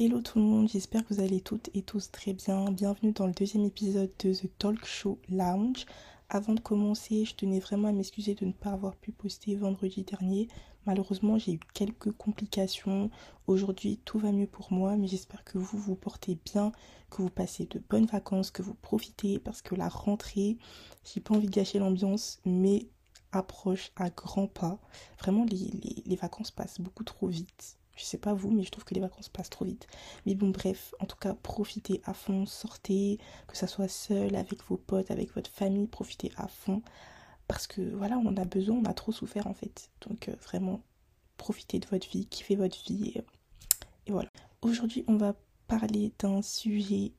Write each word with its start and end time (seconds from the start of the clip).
Hello 0.00 0.20
tout 0.20 0.38
le 0.38 0.44
monde, 0.44 0.68
j'espère 0.68 1.04
que 1.04 1.12
vous 1.12 1.20
allez 1.20 1.40
toutes 1.40 1.70
et 1.74 1.82
tous 1.82 2.12
très 2.12 2.32
bien. 2.32 2.70
Bienvenue 2.70 3.10
dans 3.10 3.26
le 3.26 3.32
deuxième 3.32 3.64
épisode 3.64 4.12
de 4.20 4.32
The 4.32 4.48
Talk 4.56 4.84
Show 4.84 5.18
Lounge. 5.28 5.86
Avant 6.28 6.54
de 6.54 6.60
commencer, 6.60 7.24
je 7.24 7.34
tenais 7.34 7.58
vraiment 7.58 7.88
à 7.88 7.92
m'excuser 7.92 8.36
de 8.36 8.44
ne 8.44 8.52
pas 8.52 8.70
avoir 8.70 8.94
pu 8.94 9.10
poster 9.10 9.56
vendredi 9.56 10.04
dernier. 10.04 10.46
Malheureusement, 10.86 11.36
j'ai 11.36 11.54
eu 11.54 11.60
quelques 11.74 12.12
complications. 12.12 13.10
Aujourd'hui, 13.48 13.98
tout 14.04 14.20
va 14.20 14.30
mieux 14.30 14.46
pour 14.46 14.72
moi, 14.72 14.94
mais 14.94 15.08
j'espère 15.08 15.42
que 15.42 15.58
vous 15.58 15.78
vous 15.78 15.96
portez 15.96 16.38
bien, 16.44 16.70
que 17.10 17.22
vous 17.22 17.30
passez 17.30 17.66
de 17.66 17.82
bonnes 17.90 18.06
vacances, 18.06 18.52
que 18.52 18.62
vous 18.62 18.74
profitez 18.74 19.40
parce 19.40 19.62
que 19.62 19.74
la 19.74 19.88
rentrée, 19.88 20.58
j'ai 21.02 21.20
pas 21.20 21.34
envie 21.34 21.48
de 21.48 21.52
gâcher 21.52 21.80
l'ambiance, 21.80 22.38
mais 22.44 22.86
approche 23.32 23.90
à 23.96 24.10
grands 24.10 24.46
pas. 24.46 24.78
Vraiment, 25.18 25.44
les, 25.44 26.04
les 26.06 26.16
vacances 26.16 26.52
passent 26.52 26.80
beaucoup 26.80 27.02
trop 27.02 27.26
vite. 27.26 27.77
Je 27.98 28.04
sais 28.04 28.18
pas 28.18 28.32
vous, 28.32 28.50
mais 28.52 28.62
je 28.62 28.70
trouve 28.70 28.84
que 28.84 28.94
les 28.94 29.00
vacances 29.00 29.28
passent 29.28 29.50
trop 29.50 29.64
vite. 29.64 29.88
Mais 30.24 30.36
bon, 30.36 30.50
bref, 30.50 30.94
en 31.00 31.06
tout 31.06 31.16
cas, 31.16 31.34
profitez 31.34 32.00
à 32.04 32.14
fond, 32.14 32.46
sortez, 32.46 33.18
que 33.48 33.56
ça 33.56 33.66
soit 33.66 33.88
seul, 33.88 34.36
avec 34.36 34.62
vos 34.64 34.76
potes, 34.76 35.10
avec 35.10 35.34
votre 35.34 35.50
famille, 35.50 35.88
profitez 35.88 36.30
à 36.36 36.46
fond. 36.46 36.80
Parce 37.48 37.66
que 37.66 37.82
voilà, 37.96 38.16
on 38.18 38.36
a 38.36 38.44
besoin, 38.44 38.76
on 38.76 38.84
a 38.84 38.94
trop 38.94 39.10
souffert 39.10 39.48
en 39.48 39.54
fait. 39.54 39.90
Donc 40.06 40.28
euh, 40.28 40.36
vraiment, 40.44 40.80
profitez 41.38 41.80
de 41.80 41.86
votre 41.88 42.08
vie, 42.08 42.26
kiffez 42.26 42.54
votre 42.54 42.80
vie. 42.84 43.12
Et, 43.16 43.24
et 44.06 44.12
voilà. 44.12 44.30
Aujourd'hui, 44.62 45.04
on 45.08 45.16
va 45.16 45.34
parler 45.66 46.12
d'un 46.20 46.40
sujet 46.40 47.12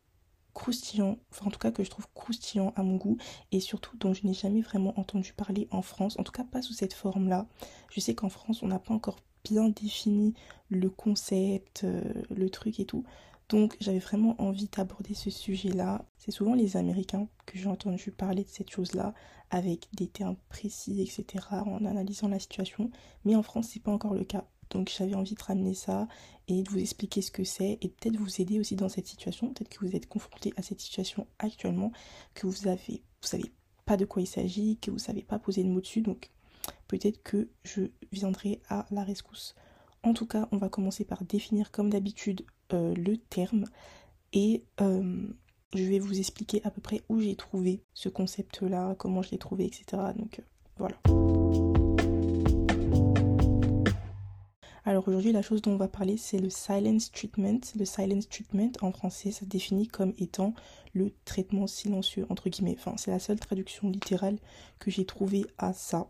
croustillant, 0.54 1.18
enfin 1.32 1.48
en 1.48 1.52
tout 1.52 1.60
cas 1.60 1.72
que 1.72 1.84
je 1.84 1.90
trouve 1.90 2.08
croustillant 2.14 2.74
à 2.76 2.84
mon 2.84 2.96
goût 2.96 3.18
et 3.52 3.60
surtout 3.60 3.96
dont 3.98 4.14
je 4.14 4.26
n'ai 4.26 4.34
jamais 4.34 4.62
vraiment 4.62 4.98
entendu 5.00 5.34
parler 5.34 5.68
en 5.72 5.82
France, 5.82 6.18
en 6.20 6.24
tout 6.24 6.32
cas 6.32 6.44
pas 6.44 6.62
sous 6.62 6.74
cette 6.74 6.94
forme-là. 6.94 7.48
Je 7.92 8.00
sais 8.00 8.16
qu'en 8.16 8.30
France 8.30 8.64
on 8.64 8.68
n'a 8.68 8.80
pas 8.80 8.94
encore 8.94 9.20
bien 9.44 9.70
défini 9.70 10.34
le 10.70 10.90
concept, 10.90 11.84
euh, 11.84 12.02
le 12.36 12.50
truc 12.50 12.80
et 12.80 12.86
tout. 12.86 13.04
Donc 13.50 13.76
j'avais 13.80 14.00
vraiment 14.00 14.40
envie 14.40 14.68
d'aborder 14.68 15.16
ce 15.16 15.32
sujet-là. 15.32 16.06
C'est 16.18 16.32
souvent 16.32 16.54
les 16.54 16.78
Américains 16.78 17.28
que 17.48 17.58
j'ai 17.58 17.68
entendu 17.68 18.12
parler 18.12 18.44
de 18.44 18.50
cette 18.50 18.70
chose-là 18.70 19.14
avec 19.50 19.88
des 19.94 20.08
termes 20.08 20.38
précis, 20.50 21.02
etc. 21.02 21.46
en 21.52 21.84
analysant 21.86 22.28
la 22.28 22.40
situation. 22.40 22.92
Mais 23.26 23.36
en 23.36 23.42
France, 23.42 23.70
c'est 23.74 23.82
pas 23.82 23.92
encore 23.92 24.14
le 24.14 24.24
cas. 24.24 24.46
Donc 24.70 24.94
j'avais 24.96 25.16
envie 25.16 25.34
de 25.34 25.42
ramener 25.42 25.74
ça 25.74 26.08
et 26.48 26.62
de 26.62 26.70
vous 26.70 26.78
expliquer 26.78 27.24
ce 27.24 27.32
que 27.32 27.44
c'est 27.44 27.80
et 27.82 27.90
peut-être 27.90 28.18
vous 28.18 28.40
aider 28.40 28.60
aussi 28.60 28.76
dans 28.76 28.90
cette 28.90 29.08
situation. 29.08 29.52
Peut-être 29.52 29.70
que 29.70 29.86
vous 29.86 29.96
êtes 29.96 30.08
confronté 30.08 30.54
à 30.58 30.62
cette 30.62 30.80
situation 30.80 31.26
actuellement, 31.40 31.92
que 32.36 32.46
vous 32.46 32.68
avez, 32.68 33.02
vous 33.22 33.28
savez 33.28 33.52
pas 33.86 33.98
de 33.98 34.06
quoi 34.06 34.22
il 34.22 34.28
s'agit, 34.28 34.78
que 34.78 34.92
vous 34.92 35.00
savez 35.00 35.24
pas 35.24 35.40
poser 35.40 35.64
de 35.64 35.70
mots 35.70 35.82
dessus. 35.82 36.02
Donc 36.02 36.30
peut-être 36.90 37.24
que 37.24 37.48
je 37.64 37.84
viendrai 38.12 38.60
à 38.68 38.86
la 38.92 39.06
rescousse. 39.06 39.56
En 40.04 40.14
tout 40.14 40.26
cas, 40.26 40.50
on 40.52 40.58
va 40.58 40.68
commencer 40.68 41.06
par 41.06 41.24
définir 41.24 41.72
comme 41.72 41.90
d'habitude 41.90 42.46
euh, 42.74 42.94
le 42.96 43.16
terme 43.16 43.66
et 44.34 44.64
euh, 44.82 45.28
je 45.74 45.84
vais 45.84 46.00
vous 46.00 46.20
expliquer 46.20 46.62
à 46.66 46.72
peu 46.72 46.82
près 46.82 47.02
où 47.10 47.20
j'ai 47.20 47.36
trouvé 47.36 47.82
ce 47.94 48.10
concept-là, 48.10 48.96
comment 48.98 49.22
je 49.22 49.32
l'ai 49.32 49.38
trouvé, 49.38 49.66
etc. 49.66 50.02
Donc 50.18 50.40
euh, 50.40 50.44
voilà. 50.78 50.98
Alors 54.86 55.08
aujourd'hui, 55.08 55.32
la 55.32 55.44
chose 55.44 55.62
dont 55.62 55.74
on 55.74 55.78
va 55.78 55.88
parler, 55.88 56.18
c'est 56.18 56.40
le 56.40 56.50
silence 56.50 57.12
treatment. 57.12 57.60
Le 57.78 57.86
silence 57.86 58.28
treatment, 58.28 58.72
en 58.82 58.92
français, 58.92 59.30
ça 59.30 59.42
se 59.42 59.46
définit 59.46 59.88
comme 59.88 60.14
étant 60.18 60.56
le 60.94 61.14
traitement 61.26 61.68
silencieux, 61.68 62.26
entre 62.30 62.50
guillemets. 62.50 62.76
Enfin, 62.80 62.96
c'est 62.98 63.12
la 63.12 63.20
seule 63.20 63.40
traduction 63.40 63.90
littérale 63.90 64.40
que 64.80 64.90
j'ai 64.90 65.06
trouvée 65.06 65.46
à 65.60 65.74
ça. 65.74 66.08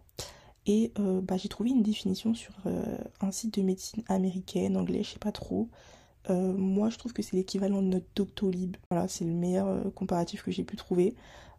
Et 0.70 0.92
euh, 1.00 1.20
bah, 1.20 1.36
j'ai 1.36 1.50
trouvé 1.50 1.72
une 1.72 1.82
définition 1.82 2.36
sur 2.36 2.54
euh, 2.68 2.96
un 3.22 3.32
site 3.32 3.56
de 3.58 3.64
médecine 3.64 4.04
américaine, 4.08 4.78
anglais, 4.78 5.02
je 5.02 5.10
sais 5.10 5.20
pas 5.20 5.32
trop. 5.32 5.68
Euh, 6.30 6.54
moi, 6.54 6.92
je 6.92 6.98
trouve 7.00 7.12
que 7.12 7.24
c'est 7.24 7.36
l'équivalent 7.36 7.82
de 7.82 7.88
notre 7.88 8.06
Doctolib. 8.16 8.78
Voilà, 8.92 9.08
c'est 9.08 9.26
le 9.26 9.32
meilleur 9.32 9.92
comparatif 9.96 10.44
que 10.44 10.52
j'ai 10.52 10.64
pu 10.64 10.76
trouver. 10.76 11.16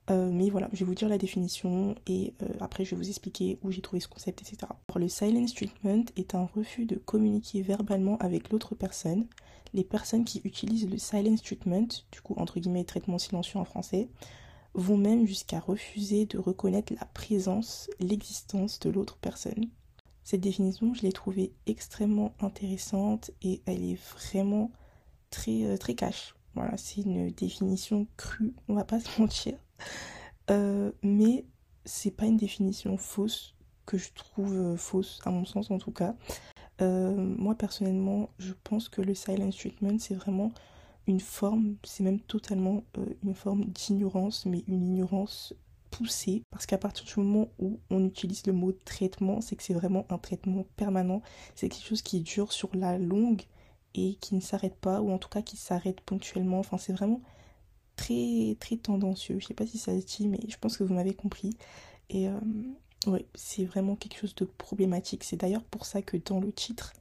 mais 0.09 0.49
voilà, 0.49 0.69
je 0.73 0.81
vais 0.81 0.85
vous 0.85 0.95
dire 0.95 1.09
la 1.09 1.19
définition 1.19 1.95
et 2.09 2.35
après 2.61 2.85
je 2.85 2.91
vais 2.91 2.97
vous 2.97 3.09
expliquer 3.09 3.59
où 3.63 3.71
j'ai 3.71 3.81
trouvé 3.81 4.01
ce 4.01 4.09
concept, 4.09 4.43
etc. 4.43 4.73
le 4.97 5.09
silence 5.09 5.55
treatment 5.55 6.05
est 6.17 6.35
un 6.35 6.49
refus 6.53 6.85
de 6.85 6.97
communiquer 6.97 7.63
verbalement 7.63 8.17
avec 8.19 8.51
l'autre 8.51 8.75
personne. 8.75 9.27
Les 9.73 9.85
personnes 9.85 10.25
qui 10.25 10.41
utilisent 10.43 10.91
le 10.91 10.99
silence 10.99 11.43
treatment, 11.43 11.87
du 12.11 12.21
coup 12.23 12.35
entre 12.39 12.59
guillemets 12.59 12.83
traitement 12.83 13.19
silencieux 13.19 13.61
en 13.61 13.65
français, 13.65 14.09
vont 14.75 14.97
même 14.97 15.27
jusqu'à 15.27 15.61
refuser 15.61 16.27
de 16.27 16.39
reconnaître 16.39 16.93
la 16.99 17.07
présence, 17.07 17.91
l'existence 17.99 18.79
de 18.81 18.91
l'autre 18.91 19.17
personne. 19.17 19.69
Cette 20.25 20.41
définition, 20.43 20.95
je 20.95 21.03
l'ai 21.03 21.13
trouvée 21.13 21.53
extrêmement 21.67 22.35
intéressante 22.41 23.33
et 23.43 23.63
elle 23.67 23.83
est 23.83 23.99
vraiment 24.15 24.71
très, 25.31 25.65
euh, 25.65 25.77
très 25.77 25.95
cash. 25.95 26.35
Voilà, 26.55 26.77
c'est 26.77 27.01
une 27.01 27.31
définition 27.31 28.07
crue, 28.17 28.55
on 28.69 28.75
va 28.75 28.85
pas 28.85 29.01
se 29.01 29.09
mentir. 29.21 29.55
Euh, 30.51 30.93
mais 31.03 31.47
c'est 31.85 32.11
pas 32.11 32.27
une 32.27 32.37
définition 32.37 32.97
fausse 32.97 33.55
que 33.87 33.99
je 33.99 34.13
trouve 34.13 34.55
euh, 34.55 34.77
fausse, 34.77 35.21
à 35.25 35.31
mon 35.31 35.45
sens 35.45 35.71
en 35.71 35.79
tout 35.79 35.93
cas. 35.93 36.15
moi 36.81 37.55
personnellement, 37.57 38.31
je 38.39 38.53
pense 38.65 38.89
que 38.89 39.03
le 39.03 39.15
silence 39.15 39.57
treatment, 39.57 39.99
c'est 39.99 40.15
vraiment 40.15 40.53
une 41.11 41.21
forme, 41.21 41.77
c'est 41.83 42.05
même 42.05 42.21
totalement 42.21 42.85
euh, 42.97 43.05
une 43.25 43.35
forme 43.35 43.65
d'ignorance, 43.65 44.47
mais 44.47 44.63
une 44.69 44.87
ignorance 44.87 45.53
poussée, 45.91 46.45
parce 46.51 46.67
qu'à 46.67 46.79
partir 46.79 47.05
du 47.05 47.19
moment 47.19 47.49
où 47.59 47.81
on 47.91 48.05
utilise 48.05 48.47
le 48.47 48.53
mot 48.53 48.71
traitement, 48.73 49.41
c'est 49.41 49.57
que 49.57 49.63
c'est 49.65 49.75
vraiment 49.75 50.07
un 50.09 50.19
traitement 50.19 50.65
permanent, 50.77 51.21
c'est 51.57 51.69
quelque 51.69 51.85
chose 51.85 52.03
qui 52.03 52.21
dure 52.21 52.53
sur 52.53 52.71
la 52.75 52.97
longue 52.97 53.43
et 53.95 54.15
qui 54.21 54.37
ne 54.37 54.41
s'arrête 54.41 54.77
pas, 54.77 55.01
ou 55.03 55.11
en 55.11 55.19
tout 55.19 55.29
cas 55.29 55.43
qui 55.43 55.57
s'arrête 55.57 56.01
ponctuellement, 56.01 56.61
enfin 56.61 56.79
c'est 56.79 56.93
vraiment 56.93 57.21
très 57.97 58.57
très 58.61 58.77
tendancieux, 58.77 59.41
je 59.41 59.47
sais 59.49 59.55
pas 59.55 59.67
si 59.67 59.79
ça 59.79 60.01
se 60.01 60.07
dit, 60.07 60.29
mais 60.29 60.39
je 60.49 60.57
pense 60.59 60.77
que 60.77 60.85
vous 60.85 60.95
m'avez 60.95 61.15
compris, 61.15 61.57
et 62.09 62.29
euh, 62.29 62.39
ouais, 63.09 63.27
c'est 63.35 63.65
vraiment 63.65 63.97
quelque 63.97 64.19
chose 64.19 64.37
de 64.37 64.45
problématique, 64.45 65.25
c'est 65.25 65.37
d'ailleurs 65.37 65.65
pour 65.65 65.87
ça 65.87 66.03
que 66.03 66.17
dans 66.19 66.39
le 66.39 66.53
titre, 66.53 66.93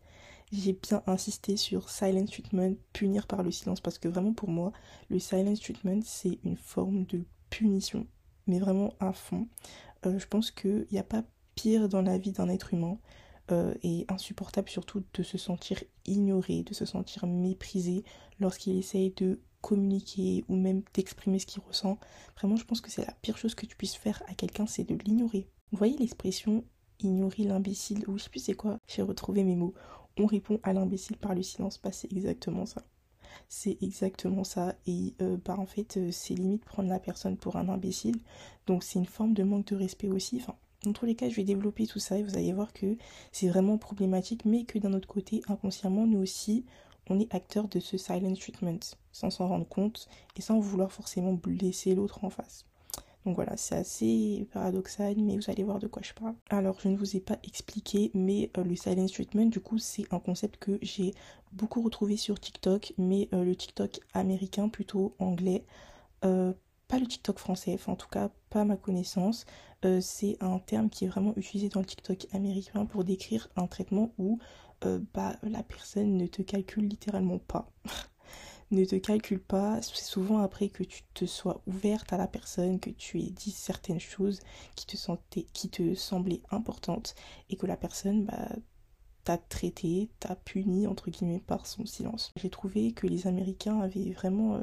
j'ai 0.52 0.74
bien 0.74 1.04
insisté 1.08 1.58
sur 1.58 1.90
silent 1.90 2.26
treatment, 2.26 2.74
punir 2.94 3.28
par 3.28 3.44
le 3.44 3.52
silence, 3.52 3.82
parce 3.82 4.00
que 4.00 4.08
vraiment 4.08 4.34
pour 4.34 4.50
moi, 4.50 4.72
le 5.10 5.20
silent 5.20 5.54
treatment, 5.56 6.02
c'est 6.04 6.40
une 6.44 6.58
forme 6.58 7.06
de 7.06 7.26
punition, 7.50 8.08
mais 8.48 8.60
vraiment 8.60 8.94
à 9.00 9.14
fond. 9.14 9.48
Euh, 10.06 10.18
je 10.18 10.28
pense 10.28 10.52
qu'il 10.52 10.88
n'y 10.92 11.00
a 11.00 11.04
pas 11.04 11.24
pire 11.56 11.90
dans 11.90 12.02
la 12.02 12.18
vie 12.18 12.32
d'un 12.32 12.50
être 12.50 12.74
humain 12.74 12.98
euh, 13.52 13.74
et 13.84 14.06
insupportable 14.08 14.70
surtout 14.70 15.04
de 15.14 15.24
se 15.24 15.38
sentir 15.38 15.84
ignoré, 16.06 16.64
de 16.64 16.74
se 16.74 16.86
sentir 16.86 17.28
méprisé 17.28 18.04
lorsqu'il 18.40 18.78
essaye 18.78 19.12
de 19.12 19.42
communiquer 19.62 20.46
ou 20.48 20.56
même 20.56 20.84
d'exprimer 20.94 21.38
ce 21.40 21.46
qu'il 21.46 21.62
ressent. 21.62 22.00
Vraiment, 22.38 22.56
je 22.56 22.64
pense 22.64 22.82
que 22.82 22.90
c'est 22.90 23.06
la 23.06 23.14
pire 23.22 23.38
chose 23.38 23.56
que 23.56 23.66
tu 23.66 23.76
puisses 23.76 23.96
faire 23.96 24.24
à 24.28 24.34
quelqu'un, 24.34 24.66
c'est 24.66 24.86
de 24.86 24.96
l'ignorer. 25.04 25.48
Vous 25.72 25.78
voyez 25.78 25.98
l'expression 25.98 26.64
ignorer 27.02 27.44
l'imbécile, 27.44 28.04
ou 28.08 28.18
je 28.18 28.24
sais 28.24 28.30
plus 28.30 28.44
c'est 28.44 28.54
quoi, 28.54 28.78
j'ai 28.88 29.02
retrouvé 29.02 29.44
mes 29.44 29.56
mots 29.56 29.74
on 30.20 30.26
répond 30.26 30.60
à 30.64 30.74
l'imbécile 30.74 31.18
par 31.18 31.34
le 31.34 31.42
silence, 31.42 31.80
bah, 31.82 31.92
c'est 31.92 32.12
exactement 32.12 32.66
ça. 32.66 32.84
C'est 33.48 33.78
exactement 33.82 34.44
ça. 34.44 34.76
Et 34.86 35.16
euh, 35.22 35.38
bah, 35.44 35.56
en 35.58 35.66
fait, 35.66 35.98
euh, 35.98 36.12
c'est 36.12 36.36
limite 36.36 36.66
prendre 36.66 36.90
la 36.90 37.00
personne 37.00 37.38
pour 37.38 37.56
un 37.56 37.70
imbécile. 37.70 38.18
Donc 38.68 38.84
c'est 38.84 39.00
une 39.00 39.06
forme 39.06 39.34
de 39.34 39.44
manque 39.44 39.68
de 39.68 39.76
respect 39.76 40.10
aussi. 40.10 40.38
Enfin, 40.38 40.56
dans 40.84 40.94
tous 40.94 41.06
les 41.06 41.16
cas, 41.16 41.30
je 41.30 41.36
vais 41.36 41.44
développer 41.44 41.88
tout 41.88 42.00
ça 42.00 42.18
et 42.18 42.24
vous 42.24 42.38
allez 42.38 42.54
voir 42.54 42.74
que 42.74 42.98
c'est 43.32 43.50
vraiment 43.50 43.78
problématique, 43.78 44.46
mais 44.46 44.66
que 44.66 44.78
d'un 44.80 44.94
autre 44.94 45.08
côté, 45.08 45.42
inconsciemment, 45.48 46.06
nous 46.06 46.20
aussi, 46.20 46.66
on 47.10 47.20
est 47.20 47.34
acteur 47.34 47.68
de 47.68 47.80
ce 47.80 47.98
silent 47.98 48.36
treatment, 48.36 48.80
sans 49.12 49.30
s'en 49.30 49.48
rendre 49.48 49.68
compte 49.68 50.08
et 50.38 50.42
sans 50.42 50.60
vouloir 50.60 50.92
forcément 50.92 51.34
blesser 51.34 51.96
l'autre 51.96 52.24
en 52.24 52.30
face. 52.30 52.69
Donc 53.30 53.36
voilà, 53.36 53.58
c'est 53.58 53.76
assez 53.76 54.48
paradoxal, 54.54 55.14
mais 55.20 55.36
vous 55.36 55.52
allez 55.52 55.64
voir 55.64 55.78
de 55.78 55.86
quoi 55.86 56.02
je 56.04 56.14
parle. 56.14 56.34
Alors, 56.50 56.80
je 56.80 56.88
ne 56.88 56.98
vous 56.98 57.16
ai 57.16 57.20
pas 57.20 57.38
expliqué, 57.44 58.10
mais 58.16 58.50
euh, 58.58 58.64
le 58.64 58.76
silence 58.76 59.12
treatment, 59.12 59.46
du 59.46 59.60
coup, 59.60 59.78
c'est 59.78 60.12
un 60.12 60.18
concept 60.18 60.58
que 60.58 60.80
j'ai 60.82 61.14
beaucoup 61.52 61.84
retrouvé 61.84 62.18
sur 62.18 62.40
TikTok, 62.40 62.94
mais 62.98 63.30
euh, 63.34 63.44
le 63.44 63.56
TikTok 63.56 64.00
américain, 64.16 64.68
plutôt 64.68 65.14
anglais. 65.20 65.64
Euh, 66.26 66.54
pas 66.88 66.98
le 66.98 67.06
TikTok 67.06 67.38
français, 67.38 67.76
enfin 67.76 67.92
en 67.92 67.96
tout 67.96 68.10
cas 68.10 68.32
pas 68.50 68.66
ma 68.66 68.78
connaissance. 68.78 69.46
c'est 70.02 70.38
un 70.42 70.58
terme 70.58 70.90
qui 70.90 71.06
est 71.06 71.08
vraiment 71.08 71.34
utilisé 71.36 71.70
dans 71.70 71.82
le 71.82 71.86
TikTok 71.86 72.26
américain 72.34 72.88
pour 72.88 73.04
décrire 73.04 73.48
un 73.58 73.68
traitement 73.68 74.12
où 74.18 74.40
bah, 74.82 75.36
la 75.44 75.62
personne 75.62 76.18
ne 76.18 76.26
te 76.26 76.42
calcule 76.42 76.88
littéralement 76.88 77.38
pas. 77.38 77.70
ne 78.72 78.86
te 78.86 78.96
calcule 78.96 79.40
pas. 79.40 79.82
C'est 79.82 80.04
souvent 80.04 80.40
après 80.40 80.70
que 80.70 80.84
tu 80.84 81.04
te 81.14 81.26
sois 81.26 81.62
ouverte 81.68 82.14
à 82.14 82.18
la 82.18 82.28
personne, 82.28 82.80
que 82.80 82.90
tu 82.90 83.20
aies 83.20 83.32
dit 83.32 83.52
certaines 83.52 84.00
choses 84.00 84.40
qui 84.76 84.86
te, 85.70 85.96
semblaient 85.96 86.42
importantes 86.52 87.16
et 87.50 87.56
que 87.56 87.66
la 87.66 87.78
personne 87.78 88.26
bah, 88.26 88.50
t'a 89.30 89.38
traité, 89.38 90.10
t'a 90.20 90.36
puni 90.36 90.88
entre 90.88 91.12
guillemets 91.12 91.44
par 91.46 91.68
son 91.68 91.86
silence. 91.86 92.32
J'ai 92.36 92.50
trouvé 92.50 92.94
que 92.94 93.06
les 93.06 93.28
Américains 93.28 93.80
avaient 93.80 94.10
vraiment 94.10 94.56
euh, 94.56 94.62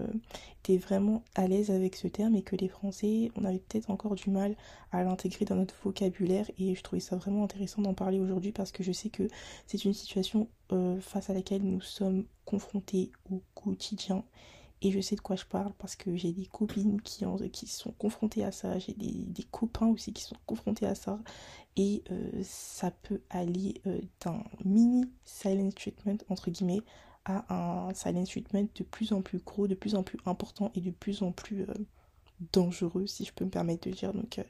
été 0.59 0.77
vraiment 0.77 1.23
à 1.37 1.47
l'aise 1.47 1.71
avec 1.71 1.95
ce 1.95 2.09
terme 2.09 2.35
et 2.35 2.43
que 2.43 2.57
les 2.57 2.67
Français, 2.67 3.31
on 3.37 3.45
avait 3.45 3.61
peut-être 3.61 3.91
encore 3.91 4.17
du 4.17 4.29
mal 4.29 4.57
à 4.91 5.05
l'intégrer 5.05 5.45
dans 5.45 5.55
notre 5.55 5.77
vocabulaire 5.85 6.51
et 6.59 6.75
je 6.75 6.83
trouvais 6.83 6.99
ça 6.99 7.15
vraiment 7.15 7.45
intéressant 7.45 7.81
d'en 7.81 7.95
parler 7.95 8.19
aujourd'hui 8.19 8.51
parce 8.51 8.73
que 8.73 8.83
je 8.83 8.91
sais 8.91 9.09
que 9.09 9.29
c'est 9.69 9.85
une 9.85 9.95
situation 9.95 10.49
euh, 10.73 10.99
face 11.01 11.31
à 11.31 11.35
laquelle 11.35 11.63
nous 11.63 11.81
sommes 11.81 12.25
confrontés 12.45 13.13
au 13.31 13.45
quotidien 13.55 14.25
et 14.87 14.93
je 14.93 15.01
sais 15.01 15.17
de 15.17 15.21
quoi 15.21 15.35
je 15.35 15.45
parle 15.45 15.73
parce 15.79 15.97
que 15.97 16.15
j'ai 16.15 16.31
des 16.31 16.47
copines 16.47 17.01
qui, 17.03 17.25
sont 17.67 17.91
confrontées 17.99 18.45
à 18.45 18.53
ça, 18.53 18.79
j'ai 18.79 18.93
des, 18.93 19.43
copains 19.51 19.89
aussi 19.89 20.13
qui 20.13 20.23
sont 20.23 20.37
confrontés 20.47 20.87
à 20.87 20.95
ça. 20.95 21.19
Et 21.77 22.05
euh, 22.13 22.31
ça 22.45 22.93
peut 22.93 23.21
aller 23.29 23.83
euh, 23.89 24.01
d'un 24.25 24.45
mini 24.65 25.11
silent 25.25 25.71
treatment, 25.73 26.19
entre 26.29 26.53
guillemets, 26.53 26.83
à 27.25 27.53
un 27.53 27.95
silent 27.95 28.23
treatment 28.23 28.69
de 28.77 28.85
plus 28.85 29.13
en 29.13 29.23
plus 29.23 29.39
gros, 29.39 29.67
de 29.67 29.75
plus 29.75 29.97
en 29.97 30.05
plus 30.05 30.21
important 30.25 30.71
et 30.77 30.81
de 30.81 30.93
plus 30.93 31.23
en 31.23 31.33
plus 31.33 31.63
euh, 31.63 31.75
dangereux, 32.53 33.09
si 33.09 33.25
je 33.25 33.33
peux 33.33 33.45
me 33.45 33.51
permettre 33.51 33.89
de 33.89 33.93
dire. 33.93 34.13
Donc 34.13 34.41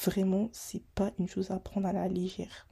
vraiment, 0.00 0.50
c'est 0.52 0.84
pas 0.94 1.10
une 1.18 1.26
chose 1.26 1.50
à 1.50 1.58
prendre 1.58 1.88
à 1.88 1.92
la 1.92 2.06
légère. 2.06 2.68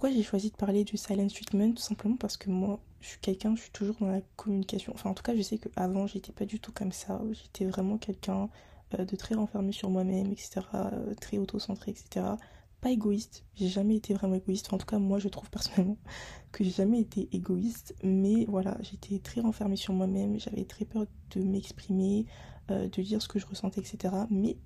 Pourquoi 0.00 0.16
j'ai 0.16 0.22
choisi 0.22 0.50
de 0.50 0.56
parler 0.56 0.82
du 0.82 0.96
silent 0.96 1.26
treatment 1.26 1.72
Tout 1.72 1.82
simplement 1.82 2.16
parce 2.16 2.38
que 2.38 2.48
moi, 2.48 2.80
je 3.02 3.08
suis 3.08 3.20
quelqu'un, 3.20 3.54
je 3.54 3.60
suis 3.60 3.70
toujours 3.70 3.96
dans 4.00 4.08
la 4.08 4.22
communication. 4.36 4.94
Enfin, 4.94 5.10
en 5.10 5.12
tout 5.12 5.22
cas, 5.22 5.36
je 5.36 5.42
sais 5.42 5.58
qu'avant, 5.58 6.06
j'étais 6.06 6.32
pas 6.32 6.46
du 6.46 6.58
tout 6.58 6.72
comme 6.72 6.90
ça. 6.90 7.20
J'étais 7.32 7.66
vraiment 7.66 7.98
quelqu'un 7.98 8.48
euh, 8.98 9.04
de 9.04 9.14
très 9.14 9.34
renfermé 9.34 9.72
sur 9.72 9.90
moi-même, 9.90 10.32
etc. 10.32 10.62
Euh, 10.72 11.12
très 11.20 11.36
auto-centré, 11.36 11.90
etc. 11.90 12.24
Pas 12.80 12.88
égoïste. 12.88 13.44
J'ai 13.56 13.68
jamais 13.68 13.96
été 13.96 14.14
vraiment 14.14 14.36
égoïste. 14.36 14.72
En 14.72 14.78
tout 14.78 14.86
cas, 14.86 14.98
moi, 14.98 15.18
je 15.18 15.28
trouve 15.28 15.50
personnellement 15.50 15.98
que 16.50 16.64
j'ai 16.64 16.70
jamais 16.70 17.00
été 17.00 17.28
égoïste. 17.32 17.94
Mais 18.02 18.46
voilà, 18.46 18.78
j'étais 18.80 19.18
très 19.18 19.42
renfermée 19.42 19.76
sur 19.76 19.92
moi-même. 19.92 20.40
J'avais 20.40 20.64
très 20.64 20.86
peur 20.86 21.04
de 21.32 21.42
m'exprimer, 21.42 22.24
euh, 22.70 22.88
de 22.88 23.02
dire 23.02 23.20
ce 23.20 23.28
que 23.28 23.38
je 23.38 23.44
ressentais, 23.44 23.82
etc. 23.82 24.14
Mais 24.30 24.56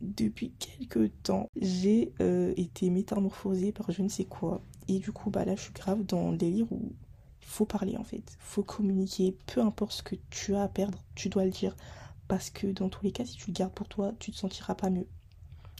depuis 0.00 0.52
quelques 0.52 1.10
temps, 1.24 1.48
j'ai 1.60 2.12
été 2.56 2.88
métamorphosée 2.90 3.72
par 3.72 3.90
je 3.90 4.02
ne 4.02 4.08
sais 4.08 4.26
quoi. 4.26 4.62
Et 4.88 4.98
du 4.98 5.12
coup, 5.12 5.30
bah 5.30 5.44
là, 5.44 5.56
je 5.56 5.62
suis 5.62 5.72
grave 5.72 6.04
dans 6.04 6.30
le 6.30 6.36
délire 6.36 6.70
où 6.70 6.92
il 7.42 7.46
faut 7.46 7.64
parler 7.64 7.96
en 7.96 8.04
fait, 8.04 8.36
faut 8.40 8.62
communiquer, 8.62 9.36
peu 9.46 9.60
importe 9.60 9.92
ce 9.92 10.02
que 10.02 10.16
tu 10.30 10.54
as 10.54 10.62
à 10.62 10.68
perdre, 10.68 10.98
tu 11.14 11.28
dois 11.28 11.44
le 11.44 11.50
dire. 11.50 11.76
Parce 12.28 12.50
que 12.50 12.66
dans 12.66 12.88
tous 12.88 13.04
les 13.04 13.12
cas, 13.12 13.24
si 13.24 13.36
tu 13.36 13.48
le 13.48 13.52
gardes 13.52 13.72
pour 13.72 13.88
toi, 13.88 14.12
tu 14.18 14.32
te 14.32 14.36
sentiras 14.36 14.74
pas 14.74 14.90
mieux. 14.90 15.06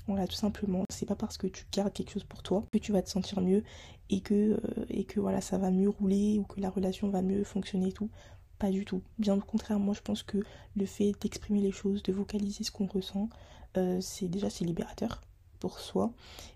Voilà, 0.07 0.29
tout 0.29 0.37
simplement. 0.37 0.85
C'est 0.91 1.07
pas 1.07 1.17
parce 1.17 1.37
que 1.37 1.49
tu 1.49 1.65
gardes 1.73 1.93
quelque 1.93 2.13
chose 2.13 2.25
pour 2.25 2.43
toi 2.43 2.65
que 2.73 2.79
tu 2.79 2.93
vas 2.93 3.03
te 3.03 3.11
sentir 3.11 3.41
mieux 3.41 3.65
et 4.11 4.21
que, 4.21 4.61
euh, 4.91 5.05
voilà, 5.17 5.41
ça 5.41 5.59
va 5.59 5.73
mieux 5.73 5.89
rouler 5.89 6.39
ou 6.39 6.45
que 6.45 6.61
la 6.61 6.71
relation 6.71 7.09
va 7.11 7.23
mieux 7.23 7.43
fonctionner 7.43 7.89
et 7.89 7.93
tout. 7.93 8.11
Pas 8.59 8.71
du 8.71 8.85
tout. 8.85 9.03
Bien 9.19 9.35
au 9.37 9.41
contraire, 9.41 9.79
moi 9.81 9.95
je 9.95 10.01
pense 10.01 10.23
que 10.23 10.39
le 10.77 10.87
fait 10.87 11.13
d'exprimer 11.21 11.61
les 11.61 11.73
choses, 11.73 12.03
de 12.03 12.13
vocaliser 12.13 12.65
ce 12.65 12.71
qu'on 12.71 12.87
ressent, 12.87 13.29
euh, 13.77 14.01
c'est 14.01 14.29
déjà 14.29 14.49
c'est 14.49 14.65
libérateur 14.65 15.21
pour 15.57 15.81
soi. 15.81 16.13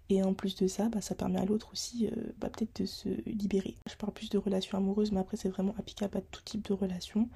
Et 0.08 0.22
en 0.22 0.34
plus 0.34 0.56
de 0.56 0.66
ça, 0.66 0.88
bah, 0.88 1.00
ça 1.00 1.14
permet 1.14 1.38
à 1.38 1.44
l'autre 1.44 1.70
aussi 1.72 2.06
euh, 2.08 2.32
bah, 2.38 2.50
peut-être 2.50 2.80
de 2.80 2.86
se 2.86 3.08
libérer. 3.26 3.76
Je 3.88 3.96
parle 3.96 4.12
plus 4.12 4.30
de 4.30 4.38
relations 4.38 4.78
amoureuses, 4.78 5.12
mais 5.12 5.20
après 5.20 5.36
c'est 5.36 5.48
vraiment 5.48 5.74
applicable 5.78 6.18
à 6.18 6.20
tout 6.20 6.42
type 6.42 6.66
de 6.66 6.72
relations. 6.72 7.28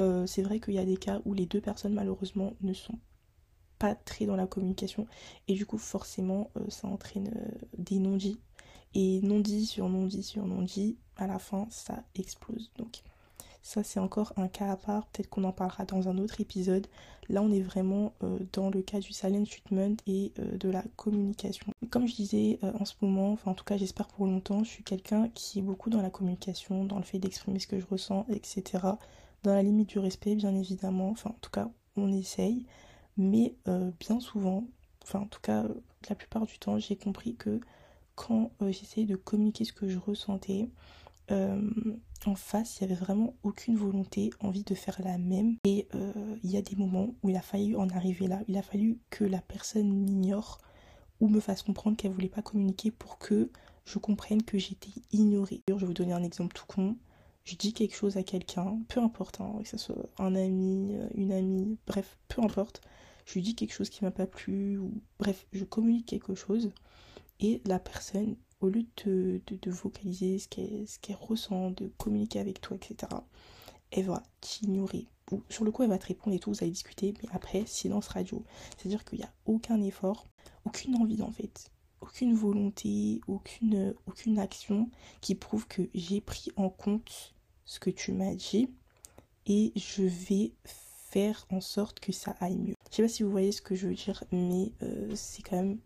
Euh, 0.00 0.26
c'est 0.26 0.42
vrai 0.42 0.60
qu'il 0.60 0.74
y 0.74 0.78
a 0.78 0.84
des 0.84 0.96
cas 0.96 1.20
où 1.24 1.34
les 1.34 1.46
deux 1.46 1.60
personnes 1.60 1.94
malheureusement 1.94 2.54
ne 2.60 2.74
sont 2.74 2.98
pas 3.78 3.94
très 3.94 4.26
dans 4.26 4.36
la 4.36 4.46
communication 4.46 5.06
et 5.48 5.54
du 5.54 5.66
coup 5.66 5.78
forcément 5.78 6.50
euh, 6.56 6.64
ça 6.68 6.88
entraîne 6.88 7.32
des 7.78 7.98
non-dits. 7.98 8.40
Et 8.94 9.20
non-dit 9.20 9.66
sur 9.66 9.88
non-dit 9.88 10.22
sur 10.22 10.46
non-dit, 10.46 10.96
à 11.16 11.26
la 11.26 11.38
fin 11.38 11.66
ça 11.70 12.02
explose. 12.14 12.72
Donc 12.78 13.02
ça, 13.66 13.82
c'est 13.82 13.98
encore 13.98 14.32
un 14.36 14.46
cas 14.46 14.70
à 14.70 14.76
part. 14.76 15.06
Peut-être 15.06 15.28
qu'on 15.28 15.42
en 15.42 15.50
parlera 15.50 15.84
dans 15.84 16.08
un 16.08 16.18
autre 16.18 16.40
épisode. 16.40 16.86
Là, 17.28 17.42
on 17.42 17.50
est 17.50 17.60
vraiment 17.60 18.12
euh, 18.22 18.38
dans 18.52 18.70
le 18.70 18.82
cas 18.82 19.00
du 19.00 19.12
silent 19.12 19.44
treatment 19.44 19.96
et 20.06 20.32
euh, 20.38 20.56
de 20.56 20.68
la 20.70 20.82
communication. 20.96 21.72
Comme 21.90 22.06
je 22.06 22.14
disais 22.14 22.58
euh, 22.62 22.72
en 22.78 22.84
ce 22.84 22.94
moment, 23.00 23.32
enfin 23.32 23.50
en 23.50 23.54
tout 23.54 23.64
cas 23.64 23.76
j'espère 23.76 24.06
pour 24.08 24.26
longtemps, 24.26 24.62
je 24.64 24.70
suis 24.70 24.84
quelqu'un 24.84 25.28
qui 25.30 25.58
est 25.58 25.62
beaucoup 25.62 25.90
dans 25.90 26.02
la 26.02 26.10
communication, 26.10 26.84
dans 26.84 26.98
le 26.98 27.04
fait 27.04 27.18
d'exprimer 27.18 27.58
ce 27.58 27.66
que 27.66 27.80
je 27.80 27.86
ressens, 27.86 28.26
etc. 28.28 28.78
Dans 29.42 29.54
la 29.54 29.62
limite 29.62 29.88
du 29.88 29.98
respect, 29.98 30.36
bien 30.36 30.54
évidemment. 30.54 31.10
Enfin 31.10 31.30
en 31.30 31.38
tout 31.40 31.50
cas, 31.50 31.68
on 31.96 32.12
essaye. 32.12 32.66
Mais 33.16 33.54
bien 33.98 34.20
souvent, 34.20 34.64
enfin 35.02 35.20
en 35.20 35.26
tout 35.26 35.40
cas 35.40 35.64
la 36.08 36.14
plupart 36.14 36.44
du 36.44 36.58
temps, 36.58 36.78
j'ai 36.78 36.96
compris 36.96 37.34
que 37.34 37.60
quand 38.14 38.50
j'essayais 38.60 39.06
de 39.06 39.16
communiquer 39.16 39.64
ce 39.64 39.72
que 39.72 39.88
je 39.88 39.98
ressentais, 39.98 40.68
en 42.26 42.34
face, 42.34 42.78
il 42.80 42.86
n'y 42.86 42.92
avait 42.92 43.00
vraiment 43.00 43.34
aucune 43.42 43.76
volonté, 43.76 44.30
envie 44.40 44.64
de 44.64 44.74
faire 44.74 45.00
la 45.04 45.18
même. 45.18 45.56
Et 45.64 45.88
euh, 45.94 46.36
il 46.42 46.50
y 46.50 46.56
a 46.56 46.62
des 46.62 46.76
moments 46.76 47.14
où 47.22 47.28
il 47.28 47.36
a 47.36 47.42
fallu 47.42 47.76
en 47.76 47.88
arriver 47.90 48.26
là. 48.26 48.40
Il 48.48 48.56
a 48.56 48.62
fallu 48.62 48.98
que 49.10 49.24
la 49.24 49.40
personne 49.40 49.92
m'ignore 49.92 50.58
ou 51.20 51.28
me 51.28 51.40
fasse 51.40 51.62
comprendre 51.62 51.96
qu'elle 51.96 52.12
voulait 52.12 52.28
pas 52.28 52.42
communiquer 52.42 52.90
pour 52.90 53.18
que 53.18 53.50
je 53.84 53.98
comprenne 53.98 54.42
que 54.42 54.58
j'étais 54.58 55.00
ignorée. 55.12 55.62
Je 55.68 55.74
vais 55.74 55.86
vous 55.86 55.94
donner 55.94 56.12
un 56.12 56.22
exemple 56.22 56.54
tout 56.54 56.66
con. 56.66 56.96
Je 57.44 57.54
dis 57.54 57.72
quelque 57.72 57.94
chose 57.94 58.16
à 58.16 58.24
quelqu'un, 58.24 58.80
peu 58.88 59.00
importe, 59.00 59.40
hein, 59.40 59.54
que 59.62 59.68
ce 59.68 59.78
soit 59.78 60.08
un 60.18 60.34
ami, 60.34 60.96
euh, 60.96 61.08
une 61.14 61.32
amie, 61.32 61.78
bref, 61.86 62.18
peu 62.28 62.42
importe. 62.42 62.80
Je 63.24 63.38
dis 63.38 63.54
quelque 63.54 63.72
chose 63.72 63.88
qui 63.88 64.04
m'a 64.04 64.10
pas 64.10 64.26
plu, 64.26 64.78
ou 64.78 65.00
bref, 65.18 65.46
je 65.52 65.64
communique 65.64 66.06
quelque 66.06 66.34
chose 66.34 66.72
et 67.40 67.60
la 67.64 67.78
personne 67.78 68.36
au 68.60 68.68
lieu 68.68 68.84
de, 69.04 69.70
vocaliser 69.70 70.38
ce 70.38 70.48
qu'elle 70.48 71.16
ressent, 71.16 71.70
de 71.70 71.90
communiquer 71.98 72.40
avec 72.40 72.60
toi, 72.60 72.76
etc., 72.76 73.12
elle 73.90 74.06
va 74.06 74.22
t'ignorer. 74.40 75.06
Sur 75.48 75.64
le 75.64 75.70
coup, 75.70 75.82
elle 75.82 75.88
va 75.88 75.98
te 75.98 76.06
répondre 76.06 76.34
et 76.34 76.38
tout, 76.38 76.50
vous 76.50 76.62
allez 76.62 76.70
discuter, 76.70 77.14
mais 77.22 77.28
après, 77.32 77.64
silence 77.66 78.08
radio. 78.08 78.44
C'est-à-dire 78.76 79.04
qu'il 79.04 79.18
n'y 79.18 79.24
a 79.24 79.32
aucun 79.44 79.80
effort, 79.82 80.26
aucune 80.64 80.96
envie 80.96 81.22
en 81.22 81.30
fait, 81.30 81.70
aucune 82.00 82.34
volonté, 82.34 83.20
aucune, 83.26 83.94
aucune 84.06 84.38
action 84.38 84.90
qui 85.20 85.34
prouve 85.34 85.66
que 85.66 85.82
j'ai 85.94 86.20
pris 86.20 86.50
en 86.56 86.68
compte 86.68 87.34
ce 87.64 87.80
que 87.80 87.90
tu 87.90 88.12
m'as 88.12 88.34
dit 88.34 88.70
et 89.46 89.72
je 89.76 90.02
vais 90.02 90.52
faire 90.64 91.46
en 91.50 91.60
sorte 91.60 92.00
que 92.00 92.12
ça 92.12 92.36
aille 92.40 92.58
mieux. 92.58 92.74
Je 92.90 92.96
sais 92.96 93.02
pas 93.02 93.08
si 93.08 93.22
vous 93.22 93.30
voyez 93.30 93.52
ce 93.52 93.62
que 93.62 93.74
je 93.74 93.88
veux 93.88 93.94
dire, 93.94 94.22
mais 94.32 94.72
euh, 94.82 95.12
c'est 95.14 95.42
quand 95.42 95.56
même 95.56 95.78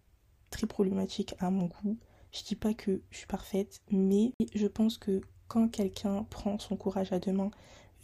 très 0.50 0.66
problématique 0.66 1.34
à 1.38 1.50
mon 1.50 1.66
goût. 1.66 1.96
Je 2.32 2.42
dis 2.44 2.56
pas 2.56 2.74
que 2.74 3.00
je 3.10 3.18
suis 3.18 3.26
parfaite, 3.26 3.80
mais 3.90 4.32
je 4.54 4.66
pense 4.66 4.98
que 4.98 5.20
quand 5.48 5.68
quelqu'un 5.68 6.24
prend 6.30 6.58
son 6.58 6.76
courage 6.76 7.12
à 7.12 7.18
deux 7.18 7.32
mains, 7.32 7.50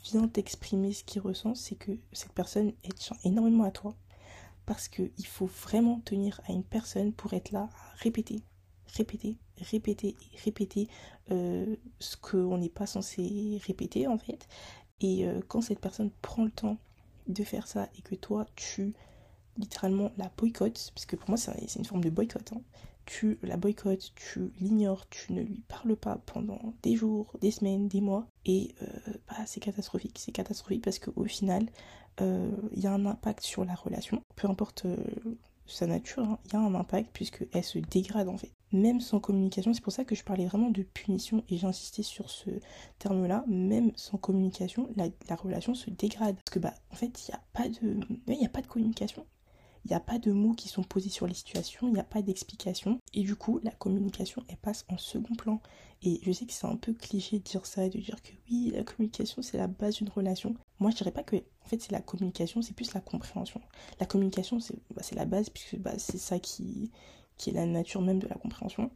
vient 0.02 0.28
t'exprimer 0.28 0.93
ce 0.93 1.05
qu'il 1.05 1.23
ressent, 1.23 1.55
c'est 1.55 1.76
que 1.76 1.93
cette 2.12 2.32
personne 2.32 2.73
est 2.84 2.94
tient 2.94 3.17
énormément 3.25 3.64
à 3.64 3.70
toi. 3.70 3.94
Parce 4.67 4.88
qu'il 4.88 5.26
faut 5.26 5.46
vraiment 5.46 6.00
tenir 6.05 6.40
à 6.49 6.52
une 6.52 6.64
personne 6.64 7.12
pour 7.12 7.35
être 7.35 7.52
là 7.52 7.68
à 7.73 7.97
répéter, 7.99 8.42
répéter, 8.97 9.37
répéter 9.59 10.16
répéter 10.45 10.88
euh, 11.30 11.76
ce 12.00 12.16
qu'on 12.16 12.59
n'est 12.59 12.68
pas 12.68 12.87
censé 12.87 13.61
répéter 13.64 14.09
en 14.09 14.18
fait. 14.18 14.49
Et 15.00 15.26
euh, 15.26 15.40
quand 15.47 15.61
cette 15.61 15.80
personne 15.80 16.11
prend 16.21 16.45
le 16.45 16.50
temps 16.50 16.78
de 17.28 17.45
faire 17.45 17.68
ça 17.68 17.88
et 17.97 18.02
que 18.02 18.16
toi 18.16 18.47
tu 18.56 18.92
littéralement 19.56 20.11
la 20.16 20.30
boycottes, 20.37 20.90
parce 20.95 21.06
que 21.06 21.14
pour 21.14 21.30
moi 21.30 21.38
c'est 21.38 21.76
une 21.76 21.85
forme 21.85 22.02
de 22.02 22.11
boycott, 22.11 22.52
hein, 22.52 22.61
tu 23.06 23.38
la 23.42 23.56
boycottes, 23.56 24.12
tu 24.14 24.52
l'ignores, 24.60 25.08
tu 25.08 25.32
ne 25.32 25.40
lui 25.40 25.62
parles 25.68 25.96
pas 25.96 26.20
pendant 26.26 26.75
des 26.82 26.96
jours, 26.96 27.32
des 27.40 27.50
semaines, 27.50 27.88
des 27.88 28.00
mois, 28.00 28.26
et 28.44 28.75
euh, 28.82 28.86
bah, 29.28 29.36
c'est 29.46 29.60
catastrophique. 29.60 30.18
C'est 30.18 30.32
catastrophique 30.32 30.84
parce 30.84 30.98
qu'au 30.98 31.25
final, 31.25 31.66
euh, 32.20 32.50
il 32.72 32.82
y 32.82 32.86
a 32.86 32.92
un 32.92 33.06
impact 33.06 33.42
sur 33.42 33.64
la 33.64 33.75
relation, 33.75 34.20
peu 34.34 34.48
importe 34.48 34.84
euh, 34.86 34.96
sa 35.66 35.86
nature, 35.86 36.25
hein, 36.25 36.38
il 36.46 36.52
y 36.52 36.56
a 36.56 36.60
un 36.60 36.75
impact 36.75 37.10
puisqu'elle 37.12 37.64
se 37.64 37.78
dégrade 37.78 38.28
en 38.28 38.36
fait. 38.36 38.52
Même 38.72 39.00
sans 39.00 39.20
communication, 39.20 39.72
c'est 39.72 39.82
pour 39.82 39.92
ça 39.92 40.04
que 40.04 40.14
je 40.14 40.25
parlais 40.25 40.46
vraiment 40.46 40.70
de 40.70 40.82
punition 40.82 41.44
et 41.48 41.56
j'insistais 41.56 42.02
sur 42.02 42.30
ce 42.30 42.50
terme-là, 42.98 43.44
même 43.46 43.92
sans 43.94 44.18
communication, 44.18 44.88
la, 44.96 45.06
la, 45.28 45.36
relation 45.36 45.75
se 45.75 45.88
dégrade. 45.90 46.36
Parce 46.36 46.54
que 46.54 46.58
bah 46.58 46.75
en 46.90 46.96
fait. 46.96 47.28
Il 47.28 48.38
n'y 48.38 48.46
a 48.46 48.48
pas 48.50 48.60
de 48.60 48.66
communication 48.66 49.25
il 49.87 49.90
n'y 49.90 49.95
a 49.95 50.00
pas 50.00 50.19
de 50.19 50.33
mots 50.33 50.52
qui 50.52 50.69
sont 50.69 50.83
posés 50.83 51.11
sur 51.11 51.28
les 51.28 51.35
situations, 51.35 51.87
il 51.87 51.93
n'y 51.93 52.00
a 52.00 52.05
pas 52.05 52.21
d'explication. 52.21 52.99
Et 53.14 53.23
du 53.23 53.37
coup, 53.37 53.61
la 53.62 53.71
communication, 53.71 54.43
elle 54.49 54.57
passe 54.57 54.85
en 54.88 54.99
second 54.99 55.37
plan. 55.37 55.61
Et 56.02 56.19
je 56.25 56.33
sais 56.33 56.45
que 56.45 56.52
c'est 56.52 56.66
un 56.66 56.75
peu 56.75 56.93
cliché 56.93 57.38
de 57.38 57.45
dire 57.45 57.64
ça, 57.64 57.88
de 57.88 57.99
dire 57.99 58.21
que 58.21 58.31
oui, 58.50 58.73
la 58.75 58.83
communication, 58.83 59.43
c'est 59.43 59.59
la 59.59 59.69
base 59.69 59.95
d'une 59.95 60.09
relation. 60.09 60.57
Moi, 60.81 60.90
je 60.90 60.97
dirais 60.97 61.12
pas 61.12 61.23
que, 61.23 61.37
en 61.37 61.69
fait, 61.69 61.81
c'est 61.81 61.93
la 61.93 62.00
communication, 62.00 62.62
c'est 62.62 62.75
plus 62.75 62.95
la 62.95 63.00
compréhension. 63.00 63.61
La 64.00 64.07
communication, 64.07 64.59
c'est 64.59 64.75
bah, 64.93 65.02
la 65.12 65.25
base, 65.25 65.50
puisque 65.50 65.78
bah, 65.78 65.97
c'est 65.99 66.19
ça 66.19 66.40
qui 66.40 66.90
est 67.47 67.52
la 67.52 67.64
nature 67.64 68.02
même 68.02 68.19
de 68.19 68.26
la 68.26 68.35
compréhension. 68.35 68.90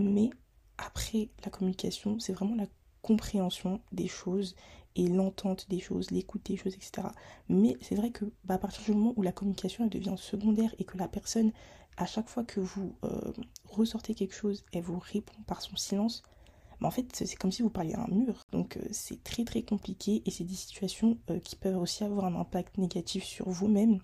Mais 0.00 0.30
après 0.78 1.28
la 1.44 1.50
communication, 1.52 2.18
c'est 2.18 2.32
vraiment 2.32 2.56
la 2.56 2.66
compréhension 3.02 3.80
des 3.92 4.08
choses 4.08 4.56
et 4.96 5.08
l'entente 5.08 5.68
des 5.68 5.80
choses, 5.80 6.10
l'écoute 6.10 6.46
des 6.46 6.56
choses, 6.56 6.74
etc. 6.74 7.08
Mais 7.48 7.76
c'est 7.80 7.94
vrai 7.94 8.10
que 8.10 8.24
bah, 8.44 8.54
à 8.54 8.58
partir 8.58 8.84
du 8.84 8.92
moment 8.92 9.12
où 9.16 9.22
la 9.22 9.32
communication 9.32 9.84
elle 9.84 9.90
devient 9.90 10.14
secondaire 10.16 10.74
et 10.78 10.84
que 10.84 10.96
la 10.98 11.08
personne, 11.08 11.52
à 11.96 12.06
chaque 12.06 12.28
fois 12.28 12.44
que 12.44 12.60
vous 12.60 12.94
euh, 13.04 13.32
ressortez 13.68 14.14
quelque 14.14 14.34
chose, 14.34 14.64
elle 14.72 14.82
vous 14.82 14.98
répond 14.98 15.40
par 15.46 15.62
son 15.62 15.76
silence, 15.76 16.22
bah, 16.80 16.88
en 16.88 16.90
fait 16.90 17.06
c'est 17.14 17.36
comme 17.36 17.52
si 17.52 17.62
vous 17.62 17.70
parliez 17.70 17.94
à 17.94 18.02
un 18.02 18.08
mur. 18.08 18.44
Donc 18.52 18.76
euh, 18.76 18.82
c'est 18.92 19.22
très 19.22 19.44
très 19.44 19.62
compliqué 19.62 20.22
et 20.26 20.30
c'est 20.30 20.44
des 20.44 20.54
situations 20.54 21.18
euh, 21.30 21.38
qui 21.40 21.56
peuvent 21.56 21.78
aussi 21.78 22.04
avoir 22.04 22.26
un 22.26 22.36
impact 22.36 22.78
négatif 22.78 23.24
sur 23.24 23.48
vous-même 23.48 23.98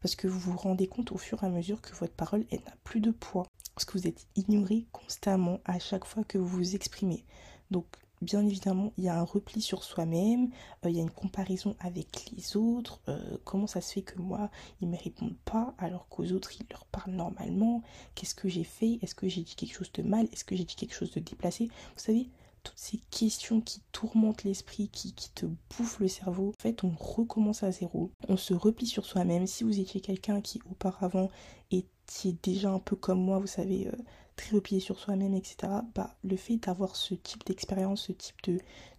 parce 0.00 0.14
que 0.14 0.26
vous 0.26 0.38
vous 0.38 0.56
rendez 0.56 0.86
compte 0.86 1.12
au 1.12 1.18
fur 1.18 1.42
et 1.42 1.46
à 1.46 1.50
mesure 1.50 1.82
que 1.82 1.94
votre 1.94 2.14
parole 2.14 2.46
elle 2.50 2.60
n'a 2.60 2.74
plus 2.84 3.00
de 3.00 3.10
poids 3.10 3.46
parce 3.74 3.84
que 3.84 3.98
vous 3.98 4.06
êtes 4.06 4.26
ignoré 4.36 4.86
constamment 4.92 5.60
à 5.64 5.78
chaque 5.78 6.04
fois 6.04 6.24
que 6.24 6.38
vous 6.38 6.46
vous 6.46 6.74
exprimez. 6.74 7.24
Donc 7.70 7.86
bien 8.20 8.44
évidemment, 8.46 8.92
il 8.96 9.04
y 9.04 9.08
a 9.08 9.18
un 9.18 9.24
repli 9.24 9.60
sur 9.60 9.82
soi-même, 9.82 10.50
euh, 10.84 10.90
il 10.90 10.96
y 10.96 10.98
a 10.98 11.02
une 11.02 11.10
comparaison 11.10 11.74
avec 11.80 12.30
les 12.36 12.56
autres, 12.56 13.00
euh, 13.08 13.38
comment 13.44 13.66
ça 13.66 13.80
se 13.80 13.92
fait 13.92 14.02
que 14.02 14.18
moi, 14.18 14.50
ils 14.80 14.88
ne 14.88 14.92
me 14.92 15.02
répondent 15.02 15.38
pas 15.44 15.74
alors 15.78 16.08
qu'aux 16.08 16.30
autres, 16.32 16.52
ils 16.60 16.66
leur 16.70 16.84
parlent 16.86 17.12
normalement, 17.12 17.82
qu'est-ce 18.14 18.34
que 18.34 18.48
j'ai 18.48 18.64
fait, 18.64 18.98
est-ce 19.02 19.14
que 19.14 19.28
j'ai 19.28 19.42
dit 19.42 19.54
quelque 19.54 19.74
chose 19.74 19.92
de 19.92 20.02
mal, 20.02 20.28
est-ce 20.32 20.44
que 20.44 20.56
j'ai 20.56 20.64
dit 20.64 20.76
quelque 20.76 20.94
chose 20.94 21.12
de 21.12 21.20
déplacé, 21.20 21.66
vous 21.66 22.02
savez, 22.02 22.28
toutes 22.62 22.78
ces 22.78 22.98
questions 23.10 23.60
qui 23.60 23.80
tourmentent 23.92 24.44
l'esprit, 24.44 24.88
qui, 24.88 25.14
qui 25.14 25.30
te 25.30 25.46
bouffent 25.46 26.00
le 26.00 26.08
cerveau, 26.08 26.50
en 26.50 26.62
fait, 26.62 26.84
on 26.84 26.90
recommence 26.90 27.62
à 27.62 27.70
zéro, 27.72 28.10
on 28.28 28.36
se 28.36 28.54
replie 28.54 28.86
sur 28.86 29.06
soi-même. 29.06 29.46
Si 29.46 29.64
vous 29.64 29.80
étiez 29.80 30.00
quelqu'un 30.00 30.40
qui 30.40 30.60
auparavant 30.70 31.30
était 31.70 32.36
déjà 32.42 32.70
un 32.70 32.78
peu 32.78 32.96
comme 32.96 33.22
moi, 33.22 33.38
vous 33.38 33.46
savez, 33.46 33.88
euh, 33.88 33.92
très 34.40 34.56
replié 34.56 34.80
sur 34.80 34.98
soi-même, 34.98 35.34
etc., 35.34 35.72
bah, 35.94 36.16
le 36.24 36.36
fait 36.36 36.56
d'avoir 36.56 36.96
ce 36.96 37.14
type 37.14 37.44
d'expérience, 37.44 38.02
ce 38.02 38.12
type 38.12 38.36
de, 38.44 38.58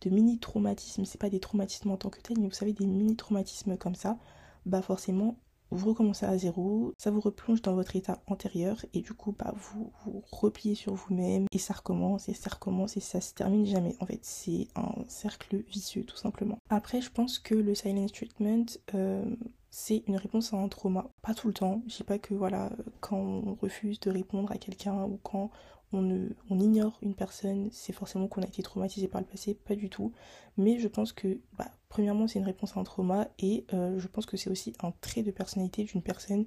mini-traumatisme, 0.10 1.06
c'est 1.06 1.20
pas 1.20 1.30
des 1.30 1.40
traumatismes 1.40 1.92
en 1.92 1.98
tant 1.98 2.10
que 2.10 2.22
tel, 2.22 2.40
mais 2.40 2.48
vous 2.48 2.54
savez, 2.54 2.74
des 2.74 2.86
mini-traumatismes 2.86 3.78
comme 3.78 3.96
ça, 3.96 4.18
bah 4.66 4.82
forcément, 4.82 5.38
vous 5.72 5.90
recommencez 5.90 6.26
à 6.26 6.38
zéro, 6.38 6.94
ça 6.98 7.12
vous 7.12 7.22
replonge 7.22 7.62
dans 7.62 7.74
votre 7.74 7.96
état 7.96 8.22
antérieur 8.28 8.86
et 8.94 9.00
du 9.00 9.14
coup 9.14 9.34
bah 9.38 9.54
vous 9.56 9.94
vous 10.06 10.22
repliez 10.30 10.76
sur 10.76 10.94
vous-même 10.94 11.46
et 11.50 11.58
ça 11.58 11.74
recommence 11.74 12.28
et 12.28 12.34
ça 12.34 12.50
recommence 12.50 12.98
et 12.98 13.00
ça 13.00 13.22
se 13.22 13.34
termine 13.34 13.66
jamais. 13.66 13.96
En 14.02 14.06
fait 14.06 14.20
c'est 14.22 14.68
un 14.76 14.94
cercle 15.08 15.64
vicieux 15.70 16.04
tout 16.04 16.18
simplement. 16.18 16.58
Après 16.70 17.00
je 17.00 17.10
pense 17.10 17.40
que 17.40 17.56
le 17.56 17.74
silence 17.74 18.12
treatment 18.12 18.66
euh, 18.96 19.24
c'est 19.72 20.04
une 20.08 20.18
réponse 20.18 20.54
à 20.54 20.58
un 20.58 20.68
trauma. 20.68 21.10
Pas 21.22 21.34
tout 21.34 21.48
le 21.48 21.54
temps. 21.54 21.82
Je 21.88 21.94
sais 21.94 22.04
pas 22.04 22.20
que 22.20 22.34
voilà, 22.34 22.70
quand 23.00 23.18
on 23.18 23.56
refuse 23.56 24.00
de 24.02 24.12
répondre 24.12 24.52
à 24.52 24.58
quelqu'un 24.58 25.04
ou 25.06 25.18
quand 25.24 25.50
on 25.94 26.60
ignore 26.60 26.98
une 27.02 27.16
personne, 27.16 27.70
c'est 27.72 27.94
forcément 27.94 28.28
qu'on 28.28 28.42
a 28.42 28.48
été 28.48 28.64
traumatisé 28.64 29.08
par 29.08 29.22
le 29.22 29.28
passé, 29.28 29.54
pas 29.54 29.76
du 29.76 29.90
tout. 29.90 30.14
Mais 30.58 30.80
je 30.80 30.88
pense 30.88 31.12
que, 31.14 31.40
bah, 31.58 31.72
premièrement, 31.90 32.28
c'est 32.28 32.40
une 32.40 32.46
réponse 32.46 32.78
à 32.78 32.80
un 32.80 32.84
trauma 32.84 33.28
et 33.40 33.66
euh, 33.74 33.98
je 34.00 34.08
pense 34.08 34.26
que 34.26 34.38
c'est 34.38 34.50
aussi 34.50 34.74
un 34.82 34.92
trait 35.02 35.24
de 35.24 35.32
personnalité 35.32 35.84
d'une 35.84 36.02
personne 36.02 36.46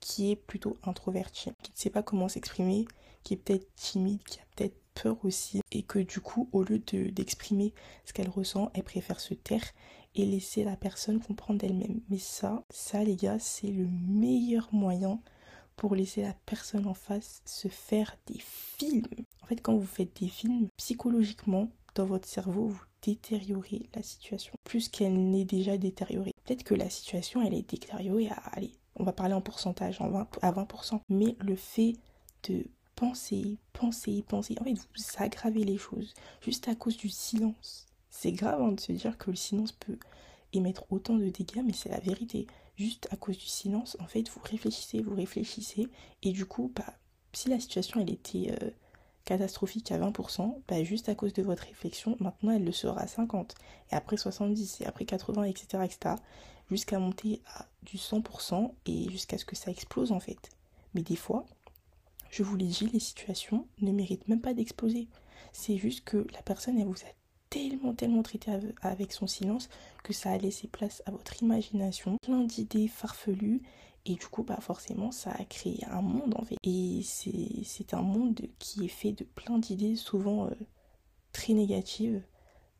qui 0.00 0.30
est 0.30 0.36
plutôt 0.36 0.76
introvertie, 0.84 1.50
qui 1.62 1.72
ne 1.72 1.76
sait 1.76 1.90
pas 1.90 2.02
comment 2.02 2.28
s'exprimer, 2.28 2.86
qui 3.22 3.34
est 3.34 3.38
peut-être 3.38 3.66
timide, 3.74 4.22
qui 4.24 4.38
a 4.38 4.42
peut-être 4.54 4.76
peur 4.94 5.16
aussi, 5.24 5.60
et 5.72 5.82
que 5.82 5.98
du 5.98 6.20
coup, 6.20 6.48
au 6.52 6.62
lieu 6.62 6.78
d'exprimer 6.78 7.72
ce 8.04 8.12
qu'elle 8.12 8.28
ressent, 8.28 8.70
elle 8.74 8.84
préfère 8.84 9.18
se 9.18 9.34
taire 9.34 9.64
et 10.14 10.24
laisser 10.24 10.64
la 10.64 10.76
personne 10.76 11.20
comprendre 11.20 11.60
d'elle-même. 11.60 12.00
Mais 12.08 12.18
ça, 12.18 12.64
ça 12.70 13.02
les 13.02 13.16
gars, 13.16 13.38
c'est 13.38 13.68
le 13.68 13.86
meilleur 13.86 14.68
moyen 14.72 15.20
pour 15.76 15.94
laisser 15.94 16.22
la 16.22 16.34
personne 16.46 16.86
en 16.86 16.94
face 16.94 17.42
se 17.44 17.68
faire 17.68 18.16
des 18.26 18.38
films. 18.38 19.06
En 19.42 19.46
fait, 19.46 19.60
quand 19.60 19.76
vous 19.76 19.86
faites 19.86 20.20
des 20.20 20.28
films, 20.28 20.68
psychologiquement, 20.76 21.68
dans 21.94 22.06
votre 22.06 22.28
cerveau, 22.28 22.68
vous 22.68 22.82
détériorez 23.02 23.88
la 23.94 24.02
situation 24.02 24.54
plus 24.64 24.88
qu'elle 24.88 25.30
n'est 25.30 25.44
déjà 25.44 25.76
détériorée. 25.76 26.32
Peut-être 26.44 26.64
que 26.64 26.74
la 26.74 26.90
situation, 26.90 27.42
elle 27.42 27.54
est 27.54 27.68
détériorée 27.68 28.28
à, 28.28 28.36
allez, 28.52 28.72
on 28.96 29.04
va 29.04 29.12
parler 29.12 29.34
en 29.34 29.40
pourcentage, 29.40 30.00
en 30.00 30.08
20, 30.08 30.28
à 30.42 30.52
20%. 30.52 31.00
Mais 31.08 31.36
le 31.40 31.56
fait 31.56 31.94
de 32.48 32.64
penser, 32.96 33.58
penser, 33.72 34.24
penser, 34.26 34.56
en 34.60 34.64
fait, 34.64 34.74
vous 34.74 35.02
aggravez 35.18 35.64
les 35.64 35.78
choses 35.78 36.14
juste 36.40 36.68
à 36.68 36.74
cause 36.74 36.96
du 36.96 37.08
silence. 37.08 37.86
C'est 38.16 38.30
grave 38.30 38.62
hein, 38.62 38.72
de 38.72 38.80
se 38.80 38.92
dire 38.92 39.18
que 39.18 39.30
le 39.30 39.36
silence 39.36 39.72
peut 39.72 39.98
émettre 40.52 40.84
autant 40.90 41.16
de 41.16 41.28
dégâts, 41.28 41.62
mais 41.64 41.72
c'est 41.72 41.88
la 41.88 41.98
vérité. 41.98 42.46
Juste 42.76 43.08
à 43.10 43.16
cause 43.16 43.36
du 43.36 43.46
silence, 43.46 43.96
en 44.00 44.06
fait, 44.06 44.28
vous 44.30 44.40
réfléchissez, 44.42 45.02
vous 45.02 45.16
réfléchissez, 45.16 45.88
et 46.22 46.30
du 46.30 46.46
coup, 46.46 46.72
bah, 46.74 46.94
si 47.32 47.48
la 47.48 47.58
situation 47.58 48.00
elle 48.00 48.10
était 48.10 48.52
euh, 48.62 48.70
catastrophique 49.24 49.90
à 49.90 49.98
20%, 49.98 50.62
bah, 50.68 50.84
juste 50.84 51.08
à 51.08 51.16
cause 51.16 51.32
de 51.32 51.42
votre 51.42 51.64
réflexion, 51.64 52.16
maintenant 52.20 52.52
elle 52.52 52.64
le 52.64 52.70
sera 52.72 53.00
à 53.00 53.08
50, 53.08 53.56
et 53.90 53.94
après 53.96 54.16
70, 54.16 54.80
et 54.80 54.86
après 54.86 55.06
80, 55.06 55.42
etc., 55.42 55.82
etc., 55.84 56.14
jusqu'à 56.70 57.00
monter 57.00 57.42
à 57.52 57.66
du 57.82 57.96
100% 57.96 58.72
et 58.86 59.10
jusqu'à 59.10 59.38
ce 59.38 59.44
que 59.44 59.56
ça 59.56 59.72
explose 59.72 60.12
en 60.12 60.20
fait. 60.20 60.50
Mais 60.94 61.02
des 61.02 61.16
fois, 61.16 61.46
je 62.30 62.44
vous 62.44 62.56
l'ai 62.56 62.68
dit, 62.68 62.88
les 62.92 63.00
situations 63.00 63.66
ne 63.80 63.90
méritent 63.90 64.28
même 64.28 64.40
pas 64.40 64.54
d'exploser. 64.54 65.08
C'est 65.52 65.76
juste 65.76 66.04
que 66.04 66.26
la 66.32 66.42
personne, 66.42 66.78
elle 66.78 66.86
vous 66.86 67.02
a 67.02 67.23
tellement, 67.54 67.94
tellement 67.94 68.22
traité 68.22 68.52
avec 68.82 69.12
son 69.12 69.26
silence 69.26 69.68
que 70.02 70.12
ça 70.12 70.30
a 70.30 70.38
laissé 70.38 70.66
place 70.66 71.02
à 71.06 71.12
votre 71.12 71.40
imagination, 71.42 72.18
plein 72.22 72.42
d'idées 72.42 72.88
farfelues. 72.88 73.62
Et 74.06 74.16
du 74.16 74.26
coup, 74.26 74.42
bah 74.42 74.58
forcément, 74.60 75.12
ça 75.12 75.30
a 75.30 75.44
créé 75.44 75.82
un 75.86 76.02
monde 76.02 76.34
en 76.36 76.44
fait. 76.44 76.56
Et 76.64 77.00
c'est 77.04 77.94
un 77.94 78.02
monde 78.02 78.40
qui 78.58 78.84
est 78.84 78.88
fait 78.88 79.12
de 79.12 79.24
plein 79.24 79.58
d'idées, 79.58 79.96
souvent 79.96 80.46
euh, 80.46 80.54
très 81.32 81.54
négatives, 81.54 82.22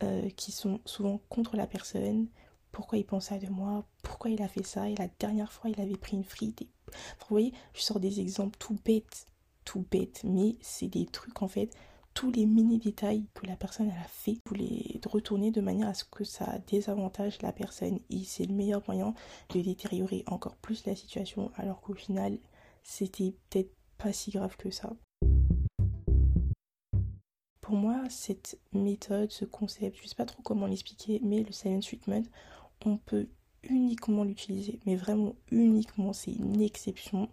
euh, 0.02 0.28
qui 0.30 0.52
sont 0.52 0.80
souvent 0.84 1.20
contre 1.28 1.56
la 1.56 1.66
personne. 1.66 2.26
Pourquoi 2.72 2.98
il 2.98 3.06
pense 3.06 3.26
ça 3.26 3.38
de 3.38 3.48
moi? 3.48 3.86
Pourquoi 4.02 4.30
il 4.32 4.42
a 4.42 4.48
fait 4.48 4.66
ça? 4.66 4.90
Et 4.90 4.96
la 4.96 5.08
dernière 5.18 5.52
fois, 5.52 5.70
il 5.70 5.80
avait 5.80 5.96
pris 5.96 6.16
une 6.16 6.24
frite. 6.24 6.66
Vous 6.88 7.26
voyez, 7.30 7.52
je 7.72 7.80
sors 7.80 8.00
des 8.00 8.20
exemples 8.20 8.58
tout 8.58 8.76
bêtes, 8.84 9.28
tout 9.64 9.86
bêtes, 9.90 10.22
mais 10.24 10.56
c'est 10.60 10.88
des 10.88 11.06
trucs 11.06 11.40
en 11.40 11.48
fait 11.48 11.70
tous 12.14 12.30
les 12.30 12.46
mini 12.46 12.78
détails 12.78 13.26
que 13.34 13.46
la 13.46 13.56
personne 13.56 13.90
a 13.90 14.08
fait, 14.08 14.38
vous 14.46 14.54
les 14.54 15.00
retourner 15.04 15.50
de 15.50 15.60
manière 15.60 15.88
à 15.88 15.94
ce 15.94 16.04
que 16.04 16.22
ça 16.24 16.58
désavantage 16.68 17.42
la 17.42 17.52
personne 17.52 17.98
et 18.08 18.22
c'est 18.24 18.46
le 18.46 18.54
meilleur 18.54 18.82
moyen 18.86 19.14
de 19.52 19.60
détériorer 19.60 20.22
encore 20.28 20.56
plus 20.56 20.86
la 20.86 20.94
situation 20.94 21.50
alors 21.56 21.80
qu'au 21.80 21.94
final 21.94 22.38
c'était 22.84 23.34
peut-être 23.50 23.74
pas 23.98 24.12
si 24.12 24.30
grave 24.30 24.56
que 24.56 24.70
ça. 24.70 24.92
Pour 27.60 27.76
moi, 27.76 28.02
cette 28.10 28.58
méthode, 28.72 29.32
ce 29.32 29.46
concept, 29.46 29.98
je 30.02 30.06
sais 30.06 30.14
pas 30.14 30.26
trop 30.26 30.42
comment 30.42 30.66
l'expliquer, 30.66 31.18
mais 31.22 31.42
le 31.42 31.50
silent 31.50 31.80
treatment, 31.80 32.24
on 32.84 32.98
peut 32.98 33.26
uniquement 33.62 34.22
l'utiliser, 34.22 34.78
mais 34.84 34.96
vraiment 34.96 35.34
uniquement, 35.50 36.12
c'est 36.12 36.32
une 36.32 36.60
exception 36.60 37.30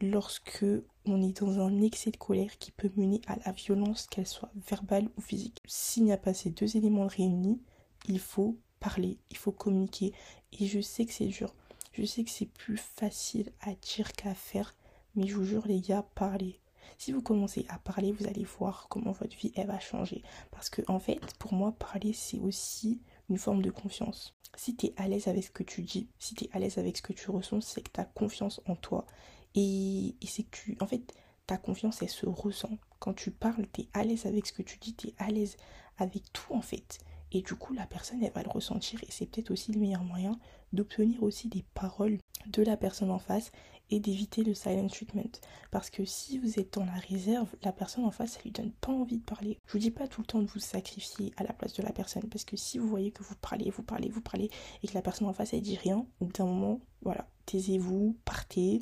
lorsque 0.00 0.66
on 1.06 1.22
est 1.22 1.40
dans 1.40 1.60
un 1.60 1.80
excès 1.82 2.10
de 2.10 2.16
colère 2.16 2.58
qui 2.58 2.70
peut 2.72 2.90
mener 2.96 3.20
à 3.26 3.36
la 3.44 3.52
violence, 3.52 4.06
qu'elle 4.06 4.26
soit 4.26 4.50
verbale 4.54 5.08
ou 5.16 5.20
physique. 5.20 5.60
S'il 5.66 6.04
n'y 6.04 6.12
a 6.12 6.18
pas 6.18 6.34
ces 6.34 6.50
deux 6.50 6.76
éléments 6.76 7.06
réunis, 7.06 7.60
il 8.08 8.20
faut 8.20 8.58
parler, 8.80 9.18
il 9.30 9.36
faut 9.36 9.52
communiquer. 9.52 10.12
Et 10.52 10.66
je 10.66 10.80
sais 10.80 11.06
que 11.06 11.12
c'est 11.12 11.26
dur. 11.26 11.54
Je 11.92 12.04
sais 12.04 12.24
que 12.24 12.30
c'est 12.30 12.46
plus 12.46 12.76
facile 12.76 13.52
à 13.60 13.74
dire 13.74 14.12
qu'à 14.12 14.34
faire. 14.34 14.76
Mais 15.14 15.26
je 15.26 15.36
vous 15.36 15.44
jure, 15.44 15.66
les 15.66 15.80
gars, 15.80 16.06
parlez. 16.14 16.60
Si 16.98 17.12
vous 17.12 17.22
commencez 17.22 17.66
à 17.68 17.78
parler, 17.78 18.12
vous 18.12 18.26
allez 18.26 18.44
voir 18.44 18.86
comment 18.88 19.12
votre 19.12 19.36
vie, 19.36 19.52
elle 19.56 19.68
va 19.68 19.80
changer. 19.80 20.22
Parce 20.50 20.70
que, 20.70 20.82
en 20.88 20.98
fait, 20.98 21.20
pour 21.38 21.54
moi, 21.54 21.72
parler, 21.72 22.12
c'est 22.12 22.38
aussi 22.38 23.00
une 23.28 23.38
forme 23.38 23.62
de 23.62 23.70
confiance. 23.70 24.36
Si 24.56 24.76
tu 24.76 24.86
es 24.86 24.94
à 24.96 25.08
l'aise 25.08 25.28
avec 25.28 25.44
ce 25.44 25.50
que 25.50 25.62
tu 25.62 25.82
dis, 25.82 26.08
si 26.18 26.34
tu 26.34 26.44
es 26.44 26.50
à 26.52 26.58
l'aise 26.58 26.78
avec 26.78 26.96
ce 26.96 27.02
que 27.02 27.12
tu 27.12 27.30
ressens, 27.30 27.60
c'est 27.62 27.82
que 27.82 27.90
tu 27.92 28.00
as 28.00 28.04
confiance 28.04 28.60
en 28.66 28.76
toi 28.76 29.06
et, 29.54 30.14
c'est 30.26 30.44
que 30.44 30.56
tu, 30.56 30.76
en 30.80 30.86
fait, 30.86 31.14
ta 31.46 31.56
confiance, 31.56 32.02
elle 32.02 32.08
se 32.08 32.26
ressent. 32.26 32.78
Quand 32.98 33.14
tu 33.14 33.30
parles, 33.30 33.66
tu 33.72 33.82
es 33.82 33.88
à 33.92 34.04
l'aise 34.04 34.26
avec 34.26 34.46
ce 34.46 34.52
que 34.52 34.62
tu 34.62 34.78
dis, 34.78 34.94
tu 34.94 35.08
es 35.08 35.14
à 35.18 35.30
l'aise 35.30 35.56
avec 35.98 36.32
tout 36.32 36.54
en 36.54 36.62
fait. 36.62 36.98
Et 37.32 37.42
du 37.42 37.54
coup, 37.54 37.72
la 37.74 37.86
personne, 37.86 38.22
elle 38.22 38.32
va 38.32 38.42
le 38.42 38.50
ressentir. 38.50 39.02
Et 39.02 39.10
c'est 39.10 39.26
peut-être 39.26 39.50
aussi 39.50 39.72
le 39.72 39.80
meilleur 39.80 40.02
moyen 40.02 40.38
d'obtenir 40.72 41.22
aussi 41.22 41.48
des 41.48 41.64
paroles 41.74 42.18
de 42.46 42.62
la 42.62 42.76
personne 42.76 43.10
en 43.10 43.18
face 43.18 43.52
et 43.90 44.00
d'éviter 44.00 44.44
le 44.44 44.54
silent 44.54 44.86
treatment. 44.88 45.40
Parce 45.70 45.90
que 45.90 46.04
si 46.04 46.38
vous 46.38 46.58
êtes 46.58 46.74
dans 46.74 46.84
la 46.84 46.92
réserve, 46.92 47.48
la 47.62 47.72
personne 47.72 48.04
en 48.04 48.10
face, 48.10 48.32
ça 48.32 48.40
lui 48.42 48.50
donne 48.50 48.72
pas 48.72 48.92
envie 48.92 49.18
de 49.18 49.24
parler. 49.24 49.58
Je 49.66 49.72
vous 49.72 49.78
dis 49.78 49.90
pas 49.90 50.08
tout 50.08 50.20
le 50.20 50.26
temps 50.26 50.40
de 50.40 50.46
vous 50.46 50.60
sacrifier 50.60 51.32
à 51.36 51.42
la 51.42 51.52
place 51.52 51.74
de 51.74 51.82
la 51.82 51.92
personne. 51.92 52.28
Parce 52.28 52.44
que 52.44 52.56
si 52.56 52.78
vous 52.78 52.88
voyez 52.88 53.10
que 53.10 53.22
vous 53.22 53.34
parlez, 53.36 53.70
vous 53.70 53.82
parlez, 53.82 54.08
vous 54.08 54.20
parlez, 54.20 54.50
et 54.82 54.88
que 54.88 54.94
la 54.94 55.02
personne 55.02 55.28
en 55.28 55.32
face, 55.32 55.52
elle 55.52 55.62
dit 55.62 55.76
rien, 55.76 56.06
d'un 56.20 56.46
moment, 56.46 56.80
voilà, 57.02 57.28
taisez-vous, 57.46 58.16
partez 58.24 58.80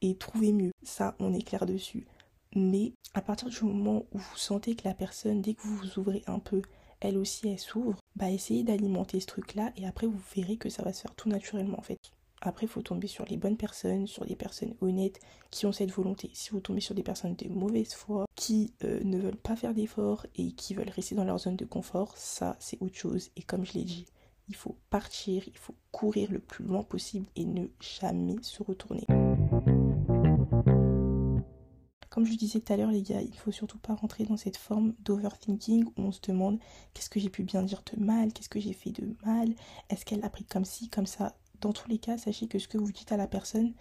et 0.00 0.16
trouver 0.16 0.52
mieux. 0.52 0.72
Ça, 0.82 1.14
on 1.18 1.34
est 1.34 1.42
clair 1.42 1.66
dessus. 1.66 2.06
Mais 2.54 2.92
à 3.14 3.22
partir 3.22 3.48
du 3.48 3.64
moment 3.64 4.04
où 4.12 4.18
vous 4.18 4.36
sentez 4.36 4.76
que 4.76 4.86
la 4.86 4.94
personne, 4.94 5.42
dès 5.42 5.54
que 5.54 5.62
vous 5.62 5.76
vous 5.76 5.98
ouvrez 5.98 6.22
un 6.26 6.38
peu, 6.38 6.62
elle 7.00 7.18
aussi, 7.18 7.48
elle 7.48 7.58
s'ouvre, 7.58 7.98
bah 8.16 8.30
essayez 8.30 8.62
d'alimenter 8.62 9.20
ce 9.20 9.26
truc-là 9.26 9.72
et 9.76 9.86
après 9.86 10.06
vous 10.06 10.20
verrez 10.34 10.56
que 10.56 10.68
ça 10.68 10.82
va 10.82 10.92
se 10.92 11.02
faire 11.02 11.14
tout 11.14 11.28
naturellement 11.28 11.78
en 11.78 11.82
fait. 11.82 11.98
Après, 12.46 12.66
il 12.66 12.68
faut 12.68 12.82
tomber 12.82 13.06
sur 13.06 13.24
les 13.24 13.38
bonnes 13.38 13.56
personnes, 13.56 14.06
sur 14.06 14.26
des 14.26 14.36
personnes 14.36 14.74
honnêtes 14.82 15.18
qui 15.50 15.64
ont 15.64 15.72
cette 15.72 15.90
volonté. 15.90 16.30
Si 16.34 16.50
vous 16.50 16.60
tombez 16.60 16.82
sur 16.82 16.94
des 16.94 17.02
personnes 17.02 17.34
de 17.36 17.48
mauvaise 17.48 17.94
foi, 17.94 18.26
qui 18.36 18.74
euh, 18.84 19.00
ne 19.02 19.18
veulent 19.18 19.36
pas 19.36 19.56
faire 19.56 19.72
d'efforts 19.72 20.26
et 20.36 20.52
qui 20.52 20.74
veulent 20.74 20.90
rester 20.90 21.14
dans 21.14 21.24
leur 21.24 21.38
zone 21.38 21.56
de 21.56 21.64
confort, 21.64 22.14
ça, 22.18 22.56
c'est 22.60 22.80
autre 22.82 22.96
chose. 22.96 23.30
Et 23.36 23.42
comme 23.42 23.64
je 23.64 23.72
l'ai 23.72 23.84
dit, 23.84 24.04
il 24.48 24.54
faut 24.54 24.76
partir, 24.90 25.42
il 25.48 25.56
faut 25.56 25.74
courir 25.90 26.30
le 26.30 26.38
plus 26.38 26.66
loin 26.66 26.82
possible 26.82 27.26
et 27.34 27.46
ne 27.46 27.66
jamais 27.80 28.36
se 28.42 28.62
retourner. 28.62 29.06
Je 32.24 32.36
disais 32.36 32.60
tout 32.60 32.72
à 32.72 32.76
l'heure, 32.76 32.90
les 32.90 33.02
gars, 33.02 33.20
il 33.20 33.36
faut 33.36 33.52
surtout 33.52 33.78
pas 33.78 33.94
rentrer 33.94 34.24
dans 34.24 34.36
cette 34.36 34.56
forme 34.56 34.94
d'overthinking 35.00 35.84
où 35.84 35.92
on 35.96 36.12
se 36.12 36.20
demande 36.22 36.58
qu'est-ce 36.92 37.10
que 37.10 37.20
j'ai 37.20 37.28
pu 37.28 37.42
bien 37.42 37.62
dire 37.62 37.82
de 37.92 38.02
mal, 38.02 38.32
qu'est-ce 38.32 38.48
que 38.48 38.60
j'ai 38.60 38.72
fait 38.72 38.92
de 38.92 39.14
mal, 39.24 39.54
est-ce 39.90 40.04
qu'elle 40.04 40.24
a 40.24 40.30
pris 40.30 40.44
comme 40.44 40.64
ci, 40.64 40.88
comme 40.88 41.06
ça. 41.06 41.36
Dans 41.60 41.72
tous 41.72 41.88
les 41.88 41.98
cas, 41.98 42.18
sachez 42.18 42.46
que 42.46 42.58
ce 42.58 42.68
que 42.68 42.78
vous 42.78 42.92
dites 42.92 43.12
à 43.12 43.16
la 43.16 43.26
personne 43.26 43.74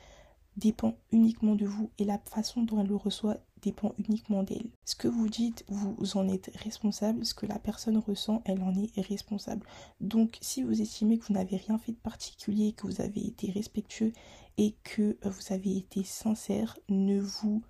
dépend 0.57 0.95
uniquement 1.11 1.55
de 1.55 1.65
vous 1.65 1.89
et 1.97 2.05
la 2.05 2.19
façon 2.19 2.63
dont 2.63 2.79
elle 2.81 2.87
le 2.87 2.95
reçoit 2.95 3.37
dépend 3.61 3.95
uniquement 3.97 4.43
d'elle. 4.43 4.69
Ce 4.85 4.95
que 4.95 5.07
vous 5.07 5.29
dites, 5.29 5.63
vous 5.69 6.17
en 6.17 6.27
êtes 6.27 6.51
responsable. 6.55 7.25
Ce 7.25 7.33
que 7.33 7.45
la 7.45 7.59
personne 7.59 7.97
ressent, 7.97 8.41
elle 8.45 8.61
en 8.61 8.75
est 8.75 8.99
responsable. 9.01 9.65
Donc, 10.01 10.37
si 10.41 10.63
vous 10.63 10.81
estimez 10.81 11.17
que 11.17 11.25
vous 11.25 11.33
n'avez 11.33 11.57
rien 11.57 11.77
fait 11.77 11.93
de 11.93 11.97
particulier, 11.97 12.73
que 12.73 12.87
vous 12.87 13.01
avez 13.01 13.25
été 13.25 13.51
respectueux 13.51 14.11
et 14.57 14.75
que 14.83 15.17
vous 15.23 15.53
avez 15.53 15.77
été 15.77 16.03
sincère, 16.03 16.77
ne 16.89 17.19
vous 17.19 17.63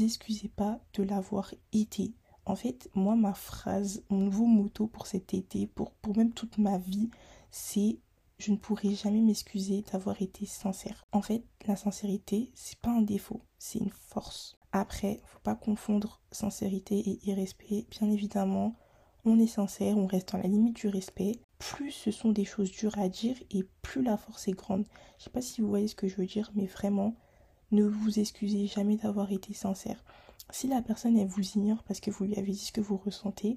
excusez 0.00 0.48
pas 0.48 0.80
de 0.94 1.02
l'avoir 1.02 1.54
été. 1.72 2.14
En 2.44 2.56
fait, 2.56 2.90
moi, 2.94 3.14
ma 3.14 3.34
phrase, 3.34 4.02
mon 4.10 4.18
nouveau 4.18 4.46
motto 4.46 4.86
pour 4.86 5.06
cet 5.06 5.34
été, 5.34 5.66
pour, 5.66 5.92
pour 5.92 6.16
même 6.16 6.32
toute 6.32 6.58
ma 6.58 6.78
vie, 6.78 7.10
c'est 7.50 7.98
je 8.38 8.50
ne 8.50 8.56
pourrai 8.56 8.94
jamais 8.94 9.20
m'excuser 9.20 9.84
d'avoir 9.92 10.20
été 10.20 10.46
sincère. 10.46 11.04
En 11.12 11.22
fait, 11.22 11.44
la 11.66 11.76
sincérité, 11.76 12.50
c'est 12.54 12.78
pas 12.78 12.90
un 12.90 13.02
défaut, 13.02 13.40
c'est 13.58 13.78
une 13.78 13.92
force. 13.92 14.56
Après, 14.72 15.20
faut 15.26 15.38
pas 15.44 15.54
confondre 15.54 16.20
sincérité 16.32 16.98
et 16.98 17.20
irrespect. 17.28 17.86
Bien 17.90 18.10
évidemment, 18.10 18.74
on 19.24 19.38
est 19.38 19.46
sincère, 19.46 19.96
on 19.96 20.06
reste 20.06 20.32
dans 20.32 20.38
la 20.38 20.48
limite 20.48 20.74
du 20.74 20.88
respect. 20.88 21.38
Plus 21.58 21.92
ce 21.92 22.10
sont 22.10 22.32
des 22.32 22.44
choses 22.44 22.72
dures 22.72 22.98
à 22.98 23.08
dire 23.08 23.36
et 23.52 23.64
plus 23.82 24.02
la 24.02 24.16
force 24.16 24.48
est 24.48 24.52
grande. 24.52 24.86
Je 25.18 25.24
sais 25.24 25.30
pas 25.30 25.42
si 25.42 25.60
vous 25.60 25.68
voyez 25.68 25.86
ce 25.86 25.94
que 25.94 26.08
je 26.08 26.16
veux 26.16 26.26
dire, 26.26 26.50
mais 26.54 26.66
vraiment, 26.66 27.14
ne 27.72 27.84
vous 27.84 28.18
excusez 28.18 28.66
jamais 28.66 28.96
d'avoir 28.96 29.32
été 29.32 29.54
sincère. 29.54 30.04
Si 30.50 30.68
la 30.68 30.82
personne 30.82 31.16
elle 31.16 31.28
vous 31.28 31.56
ignore 31.56 31.82
parce 31.84 32.00
que 32.00 32.10
vous 32.10 32.24
lui 32.24 32.36
avez 32.36 32.52
dit 32.52 32.58
ce 32.58 32.72
que 32.72 32.80
vous 32.80 32.96
ressentez 32.96 33.54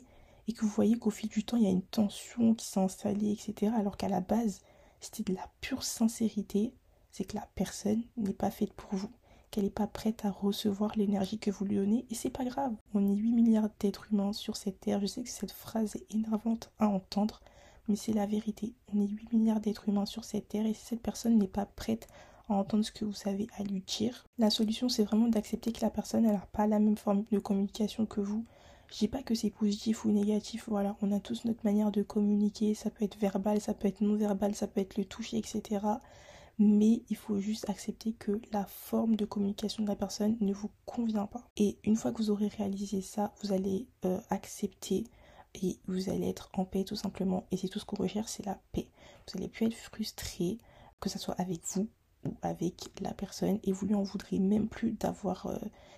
et 0.48 0.54
que 0.54 0.62
vous 0.62 0.70
voyez 0.70 0.98
qu'au 0.98 1.10
fil 1.10 1.30
du 1.30 1.44
temps 1.44 1.58
il 1.58 1.64
y 1.64 1.68
a 1.68 1.72
une 1.72 1.82
tension 1.82 2.56
qui 2.56 2.66
s'est 2.66 2.80
installée, 2.80 3.32
etc., 3.32 3.72
alors 3.76 3.98
qu'à 3.98 4.10
la 4.10 4.22
base 4.22 4.62
c'était 5.02 5.24
de 5.24 5.38
la 5.38 5.48
pure 5.62 5.84
sincérité, 5.84 6.74
c'est 7.12 7.26
que 7.26 7.36
la 7.36 7.48
personne 7.56 8.04
n'est 8.18 8.34
pas 8.34 8.52
faite 8.52 8.74
pour 8.74 8.94
vous, 8.96 9.12
qu'elle 9.52 9.66
n'est 9.66 9.70
pas 9.70 9.88
prête 9.88 10.26
à 10.26 10.32
recevoir 10.32 10.92
l'énergie 10.96 11.40
que 11.40 11.52
vous 11.52 11.66
lui 11.66 11.76
donnez, 11.76 12.06
et 12.10 12.16
c'est 12.16 12.30
pas 12.30 12.44
grave. 12.44 12.74
On 12.94 13.06
est 13.06 13.16
8 13.16 13.32
milliards 13.32 13.70
d'êtres 13.80 14.12
humains 14.12 14.34
sur 14.34 14.58
cette 14.58 14.80
terre. 14.80 15.00
Je 15.00 15.06
sais 15.06 15.24
que 15.24 15.30
cette 15.30 15.52
phrase 15.52 15.96
est 15.96 16.14
énervante 16.14 16.72
à 16.80 16.88
entendre, 16.88 17.42
mais 17.88 17.96
c'est 17.96 18.14
la 18.14 18.26
vérité. 18.26 18.74
On 18.94 19.00
est 19.00 19.08
8 19.08 19.32
milliards 19.34 19.60
d'êtres 19.60 19.88
humains 19.88 20.06
sur 20.06 20.24
cette 20.24 20.50
terre, 20.50 20.66
et 20.66 20.74
si 20.74 20.86
cette 20.86 21.02
personne 21.02 21.38
n'est 21.38 21.48
pas 21.48 21.66
prête 21.66 22.08
à 22.50 22.54
entendre 22.54 22.86
ce 22.86 22.92
que 22.92 23.06
vous 23.06 23.14
savez 23.14 23.48
à 23.58 23.64
lui 23.64 23.82
dire, 23.82 24.26
la 24.38 24.50
solution 24.50 24.90
c'est 24.90 25.04
vraiment 25.04 25.28
d'accepter 25.28 25.72
que 25.72 25.82
la 25.82 25.90
personne 25.90 26.24
n'a 26.24 26.38
pas 26.52 26.68
la 26.68 26.80
même 26.80 26.98
forme 26.98 27.24
de 27.32 27.40
communication 27.40 28.06
que 28.06 28.22
vous, 28.22 28.46
je 28.92 28.98
dis 29.00 29.08
pas 29.08 29.24
que 29.24 29.36
c'est 29.36 29.50
positif 29.50 30.06
ou 30.06 30.12
négatif, 30.12 30.66
voilà, 30.70 30.96
on 31.02 31.12
a 31.12 31.20
tous 31.20 31.46
notre 31.46 31.64
manière 31.64 31.92
de 31.92 32.04
communiquer, 32.04 32.74
ça 32.74 32.90
peut 32.90 33.04
être 33.06 33.18
verbal, 33.18 33.60
ça 33.60 33.74
peut 33.74 33.88
être 33.88 34.02
non 34.02 34.16
verbal, 34.16 34.56
ça 34.56 34.68
peut 34.68 34.82
être 34.82 34.98
le 34.98 35.06
toucher, 35.06 35.38
etc. 35.38 35.86
Mais 36.58 37.02
il 37.10 37.18
faut 37.18 37.40
juste 37.40 37.70
accepter 37.70 38.14
que 38.14 38.40
la 38.52 38.66
forme 38.66 39.16
de 39.16 39.26
communication 39.26 39.84
de 39.84 39.90
la 39.90 39.96
personne 39.96 40.38
ne 40.40 40.54
vous 40.54 40.72
convient 40.86 41.26
pas. 41.26 41.44
Et 41.58 41.78
une 41.84 41.98
fois 41.98 42.12
que 42.12 42.18
vous 42.18 42.30
aurez 42.30 42.48
réalisé 42.48 43.02
ça, 43.02 43.34
vous 43.42 43.52
allez 43.52 43.88
euh, 44.06 44.20
accepter 44.30 45.04
et 45.62 45.80
vous 45.88 46.10
allez 46.10 46.30
être 46.30 46.50
en 46.54 46.64
paix 46.64 46.84
tout 46.86 46.96
simplement. 46.96 47.46
Et 47.52 47.58
c'est 47.58 47.68
tout 47.68 47.80
ce 47.80 47.86
qu'on 47.86 48.02
recherche, 48.02 48.32
c'est 48.32 48.46
la 48.46 48.60
paix. 48.72 48.88
Vous 49.28 49.38
allez 49.38 49.50
plus 49.50 49.66
être 49.66 49.76
frustré, 49.76 50.60
que 51.02 51.10
ce 51.10 51.20
soit 51.20 51.36
avec 51.36 51.62
vous 51.74 51.90
avec 52.42 52.92
la 53.02 53.14
personne 53.14 53.60
et 53.64 53.72
vous 53.72 53.86
lui 53.86 53.96
en 53.96 54.04
voudrez 54.04 54.40
même 54.40 54.68
plus 54.68 54.92
d'avoir 54.92 55.48
euh, 55.48 55.58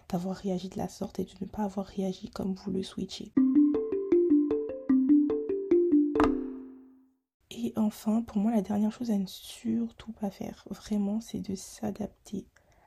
d'avoir 0.09 0.35
réagi 0.35 0.69
de 0.69 0.77
la 0.77 0.87
sorte 0.87 1.19
et 1.19 1.25
de 1.25 1.33
ne 1.41 1.47
pas 1.47 1.63
avoir 1.63 1.85
réagi 1.85 2.29
comme 2.29 2.53
vous 2.53 2.71
le 2.71 2.83
switchez. 2.83 3.33
Et 7.49 7.73
enfin, 7.75 8.21
pour 8.21 8.37
moi, 8.37 8.51
la 8.51 8.61
dernière 8.61 8.91
chose 8.91 9.11
à 9.11 9.17
ne 9.17 9.25
surtout 9.25 10.11
pas 10.13 10.29
faire, 10.29 10.63
vraiment, 10.69 11.19
c'est 11.19 11.39
de 11.39 11.55
s'adapter 11.55 12.45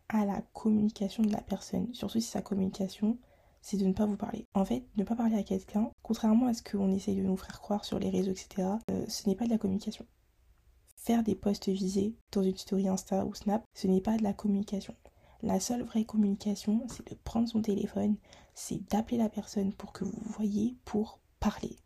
à 0.09 0.25
la 0.25 0.42
communication 0.52 1.23
de 1.23 1.32
la 1.32 1.40
personne. 1.40 1.92
Surtout 1.92 2.20
si 2.20 2.28
sa 2.28 2.40
communication, 2.40 3.18
c'est 3.62 3.76
de 3.76 3.85
ne 3.85 3.92
pas 3.92 4.06
vous 4.06 4.16
parler. 4.16 4.47
En 4.54 4.64
fait, 4.64 4.85
ne 4.96 5.05
pas 5.05 5.16
parler 5.16 5.37
à 5.37 5.42
quelqu'un, 5.42 5.90
contrairement 6.03 6.46
à 6.46 6.55
ce 6.55 6.62
qu'on 6.62 6.92
essaye 6.92 7.16
de 7.16 7.22
nous 7.22 7.37
faire 7.37 7.61
croire 7.61 7.85
sur 7.85 7.98
les 7.98 8.11
réseaux, 8.11 8.31
etc., 8.31 8.68
euh, 8.90 9.05
ce 9.09 9.29
n'est 9.29 9.35
pas 9.35 9.44
de 9.44 9.50
la 9.50 9.59
communication. 9.59 10.07
Faire 11.03 11.23
des 11.23 11.35
posts 11.35 11.71
visés 11.71 12.15
dans 12.31 12.43
une 12.43 12.59
story 12.59 12.87
Insta 12.87 13.25
ou 13.25 13.35
Snap, 13.35 13.65
ce 13.73 13.87
n'est 13.87 14.03
pas 14.03 14.19
de 14.19 14.23
la 14.23 14.35
communication. 14.35 14.95
La 15.43 15.59
seule 15.59 15.83
vraie 15.83 16.05
communication, 16.05 16.87
c'est 16.89 17.09
de 17.09 17.19
prendre 17.25 17.49
son 17.49 17.63
téléphone, 17.63 18.17
c'est 18.53 18.87
d'appeler 18.91 19.17
la 19.17 19.31
personne 19.31 19.73
pour 19.73 19.95
que 19.95 20.05
vous 20.05 20.21
voyez 20.25 20.77
pour 20.85 21.19
parler 21.41 21.77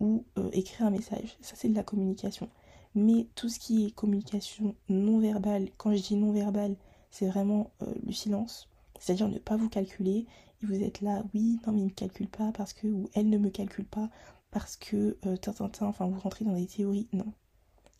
ou 0.00 0.24
euh, 0.38 0.48
écrire 0.52 0.86
un 0.86 0.90
message. 0.90 1.36
Ça, 1.42 1.56
c'est 1.56 1.68
de 1.68 1.74
la 1.74 1.82
communication. 1.82 2.48
Mais 2.94 3.28
tout 3.34 3.50
ce 3.50 3.58
qui 3.58 3.84
est 3.84 3.90
communication 3.90 4.74
non 4.88 5.18
verbale, 5.18 5.68
quand 5.76 5.94
je 5.94 6.00
dis 6.00 6.16
non 6.16 6.32
verbale, 6.32 6.74
c'est 7.10 7.28
vraiment 7.28 7.70
euh, 7.82 7.92
le 8.02 8.12
silence. 8.12 8.70
C'est-à-dire 8.98 9.28
ne 9.28 9.38
pas 9.38 9.58
vous 9.58 9.68
calculer 9.68 10.26
et 10.62 10.66
vous 10.66 10.82
êtes 10.82 11.02
là, 11.02 11.22
oui, 11.34 11.58
non 11.66 11.74
mais 11.74 11.80
il 11.80 11.84
ne 11.84 11.90
me 11.90 11.94
calcule 11.94 12.28
pas 12.28 12.50
parce 12.52 12.72
que, 12.72 12.86
ou 12.86 13.10
elle 13.12 13.28
ne 13.28 13.36
me 13.36 13.50
calcule 13.50 13.84
pas 13.84 14.08
parce 14.50 14.76
que, 14.76 15.18
euh, 15.26 15.36
enfin 15.82 16.06
vous 16.06 16.18
rentrez 16.18 16.46
dans 16.46 16.54
des 16.54 16.66
théories. 16.66 17.08
Non, 17.12 17.30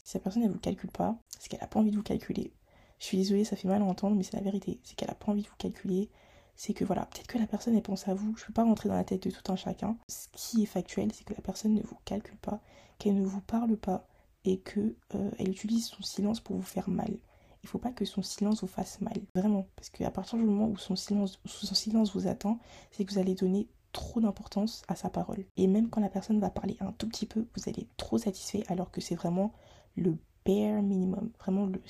si 0.05 0.13
cette 0.13 0.23
personne, 0.23 0.43
elle 0.43 0.51
vous 0.51 0.59
calcule 0.59 0.91
pas, 0.91 1.17
c'est 1.39 1.49
qu'elle 1.49 1.63
a 1.63 1.67
pas 1.67 1.81
envie 1.81 1.91
de 1.91 1.97
vous 1.97 2.03
calculer. 2.03 2.53
Je 2.99 3.07
suis 3.07 3.17
désolée, 3.17 3.45
ça 3.45 3.57
fait 3.57 3.69
mal 3.69 3.83
à 3.83 3.85
entendre, 3.85 4.17
mais 4.17 4.23
c'est 4.23 4.37
la 4.37 4.43
vérité. 4.43 4.79
C'est 4.85 4.95
qu'elle 4.97 5.11
a 5.11 5.15
pas 5.15 5.33
envie 5.33 5.43
de 5.43 5.49
vous 5.49 5.57
calculer. 5.57 6.11
C'est 6.57 6.75
que 6.75 6.85
voilà, 6.85 7.07
peut-être 7.07 7.27
que 7.27 7.39
la 7.39 7.47
personne, 7.47 7.81
pense 7.83 8.07
à 8.07 8.15
vous. 8.15 8.37
Je 8.37 8.45
peux 8.45 8.53
pas 8.53 8.65
rentrer 8.65 8.89
dans 8.89 8.95
la 8.95 9.05
tête 9.05 9.25
de 9.25 9.31
tout 9.31 9.51
un 9.51 9.57
chacun. 9.57 9.97
Ce 10.09 10.29
qui 10.33 10.63
est 10.63 10.67
factuel, 10.67 11.11
c'est 11.13 11.25
que 11.25 11.35
la 11.35 11.41
personne 11.41 11.75
ne 11.75 11.83
vous 11.83 11.99
calcule 12.05 12.37
pas, 12.37 12.61
qu'elle 12.99 13.17
ne 13.17 13.27
vous 13.27 13.41
parle 13.41 13.77
pas 13.77 14.07
et 14.45 14.59
que 14.59 14.95
euh, 15.15 15.31
utilise 15.41 15.87
son 15.87 16.03
silence 16.03 16.41
pour 16.41 16.57
vous 16.57 16.63
faire 16.63 16.89
mal. 16.89 17.17
Il 17.63 17.69
faut 17.69 17.79
pas 17.79 17.93
que 17.93 18.05
son 18.05 18.21
silence 18.21 18.61
vous 18.61 18.69
fasse 18.69 19.01
mal, 19.01 19.17
vraiment, 19.35 19.67
parce 19.75 19.89
qu'à 19.89 20.11
partir 20.11 20.39
du 20.39 20.45
moment 20.45 20.69
où 20.69 20.77
son 20.77 20.97
silence, 20.97 21.41
son 21.47 21.75
silence 21.75 22.15
vous 22.15 22.27
attend, 22.27 22.59
c'est 22.91 23.07
que 23.07 23.13
vous 23.13 23.19
allez 23.19 23.35
donner 23.35 23.69
trop 23.93 24.21
d'importance 24.21 24.83
à 24.87 24.97
sa 24.97 25.09
parole. 25.09 25.47
Et 25.57 25.67
même 25.67 25.89
quand 25.89 26.03
la 26.03 26.11
personne 26.11 26.41
va 26.41 26.51
parler 26.51 26.77
un 26.81 26.93
tout 26.93 27.09
petit 27.09 27.25
peu, 27.25 27.47
vous 27.57 27.63
allez 27.67 27.83
être 27.83 27.97
trop 27.97 28.19
satisfait 28.19 28.65
alors 28.69 28.91
que 28.91 29.01
c'est 29.01 29.15
vraiment 29.15 29.55
le 29.97 30.17
bare 30.47 30.83
minimum, 30.83 31.31
vraiment 31.39 31.67
le 31.67 31.81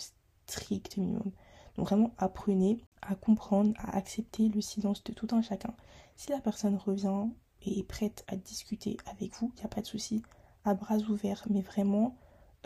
strict 0.47 0.97
minimum. 0.97 1.33
Donc 1.77 1.87
vraiment 1.89 2.15
apprenez 2.19 2.79
à 3.03 3.15
comprendre, 3.15 3.73
à 3.79 3.97
accepter 3.97 4.49
le 4.49 4.61
silence 4.61 5.03
de 5.05 5.13
tout 5.13 5.29
un 5.33 5.43
chacun. 5.43 5.75
Si 6.17 6.31
la 6.31 6.41
personne 6.41 6.77
revient 6.77 7.27
et 7.63 7.81
est 7.81 7.85
prête 7.85 8.25
à 8.29 8.37
discuter 8.37 8.97
avec 9.07 9.35
vous, 9.37 9.51
il 9.57 9.61
n'y 9.61 9.65
a 9.65 9.69
pas 9.69 9.81
de 9.81 9.87
souci, 9.87 10.23
à 10.65 10.75
bras 10.75 10.99
ouverts, 10.99 11.45
mais 11.51 11.63
vraiment 11.63 12.17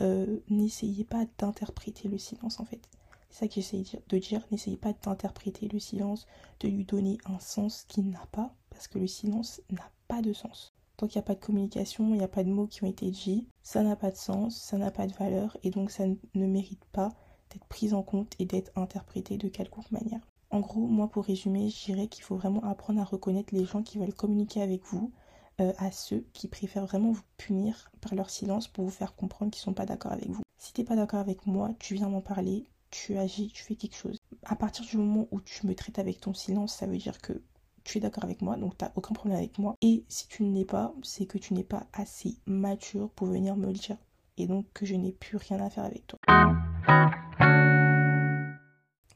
euh, 0.01 0.39
n'essayez 0.49 1.03
pas 1.03 1.25
d'interpréter 1.37 2.07
le 2.07 2.17
silence 2.17 2.59
en 2.59 2.65
fait. 2.65 2.87
C'est 3.29 3.39
ça 3.39 3.47
que 3.47 3.55
j'essaie 3.55 3.83
de 4.07 4.17
dire, 4.17 4.41
n'essayez 4.51 4.77
pas 4.77 4.93
d'interpréter 4.93 5.67
le 5.67 5.79
silence, 5.79 6.25
de 6.61 6.67
lui 6.67 6.85
donner 6.85 7.17
un 7.25 7.39
sens 7.39 7.83
qu'il 7.87 8.09
n'a 8.09 8.25
pas, 8.31 8.53
parce 8.69 8.87
que 8.87 8.97
le 8.97 9.07
silence 9.07 9.61
n'a 9.69 9.89
pas 10.07 10.21
de 10.21 10.33
sens. 10.33 10.73
Tant 10.99 11.07
qu'il 11.07 11.19
n'y 11.19 11.23
a 11.23 11.27
pas 11.27 11.35
de 11.35 11.39
communication, 11.39 12.09
il 12.09 12.17
n'y 12.17 12.25
a 12.25 12.27
pas 12.27 12.43
de 12.43 12.49
mots 12.49 12.67
qui 12.67 12.83
ont 12.83 12.87
été 12.87 13.09
dits, 13.09 13.47
ça 13.63 13.83
n'a 13.83 13.95
pas 13.95 14.11
de 14.11 14.17
sens, 14.17 14.61
ça 14.61 14.77
n'a 14.77 14.91
pas 14.91 15.07
de 15.07 15.13
valeur 15.13 15.55
et 15.63 15.69
donc 15.69 15.91
ça 15.91 16.05
ne 16.05 16.45
mérite 16.45 16.83
pas 16.91 17.13
d'être 17.49 17.65
pris 17.67 17.93
en 17.93 18.03
compte 18.03 18.33
et 18.37 18.43
d'être 18.43 18.69
interprété 18.75 19.37
de 19.37 19.47
quelconque 19.47 19.89
manière. 19.91 20.19
En 20.49 20.59
gros, 20.59 20.85
moi 20.85 21.07
pour 21.07 21.23
résumer, 21.23 21.69
je 21.69 21.85
dirais 21.85 22.07
qu'il 22.07 22.25
faut 22.25 22.35
vraiment 22.35 22.65
apprendre 22.65 22.99
à 22.99 23.05
reconnaître 23.05 23.55
les 23.55 23.63
gens 23.63 23.81
qui 23.81 23.97
veulent 23.97 24.13
communiquer 24.13 24.61
avec 24.61 24.83
vous, 24.87 25.13
euh, 25.61 25.71
à 25.77 25.89
ceux 25.93 26.25
qui 26.33 26.49
préfèrent 26.49 26.85
vraiment 26.85 27.13
vous 27.13 27.23
punir 27.37 27.89
par 28.01 28.13
leur 28.13 28.29
silence 28.29 28.67
pour 28.67 28.83
vous 28.83 28.91
faire 28.91 29.15
comprendre 29.15 29.51
qu'ils 29.51 29.61
sont 29.61 29.73
pas 29.73 29.85
d'accord 29.85 30.11
avec 30.11 30.29
vous. 30.29 30.43
Si 30.57 30.73
t'es 30.73 30.83
pas 30.83 30.97
d'accord 30.97 31.21
avec 31.21 31.45
moi, 31.45 31.71
tu 31.79 31.93
viens 31.93 32.09
m'en 32.09 32.19
parler, 32.19 32.67
tu 32.91 33.17
agis, 33.17 33.53
tu 33.53 33.63
fais 33.63 33.75
quelque 33.75 33.95
chose. 33.95 34.17
À 34.43 34.57
partir 34.57 34.83
du 34.83 34.97
moment 34.97 35.29
où 35.31 35.39
tu 35.39 35.65
me 35.65 35.75
traites 35.75 35.97
avec 35.97 36.19
ton 36.19 36.33
silence, 36.33 36.75
ça 36.75 36.87
veut 36.87 36.97
dire 36.97 37.21
que 37.21 37.41
tu 37.83 37.97
es 37.97 38.01
d'accord 38.01 38.23
avec 38.23 38.41
moi, 38.41 38.55
donc 38.55 38.77
tu 38.77 38.85
n'as 38.85 38.91
aucun 38.95 39.13
problème 39.13 39.37
avec 39.37 39.57
moi. 39.57 39.75
Et 39.81 40.03
si 40.07 40.27
tu 40.27 40.43
ne 40.43 40.53
l'es 40.53 40.65
pas, 40.65 40.93
c'est 41.03 41.25
que 41.25 41.37
tu 41.37 41.53
n'es 41.53 41.63
pas 41.63 41.87
assez 41.93 42.37
mature 42.45 43.09
pour 43.11 43.27
venir 43.27 43.55
me 43.55 43.67
le 43.67 43.73
dire. 43.73 43.97
Et 44.37 44.47
donc 44.47 44.65
que 44.73 44.85
je 44.85 44.95
n'ai 44.95 45.11
plus 45.11 45.37
rien 45.37 45.59
à 45.59 45.69
faire 45.69 45.83
avec 45.83 46.05
toi. 46.07 46.19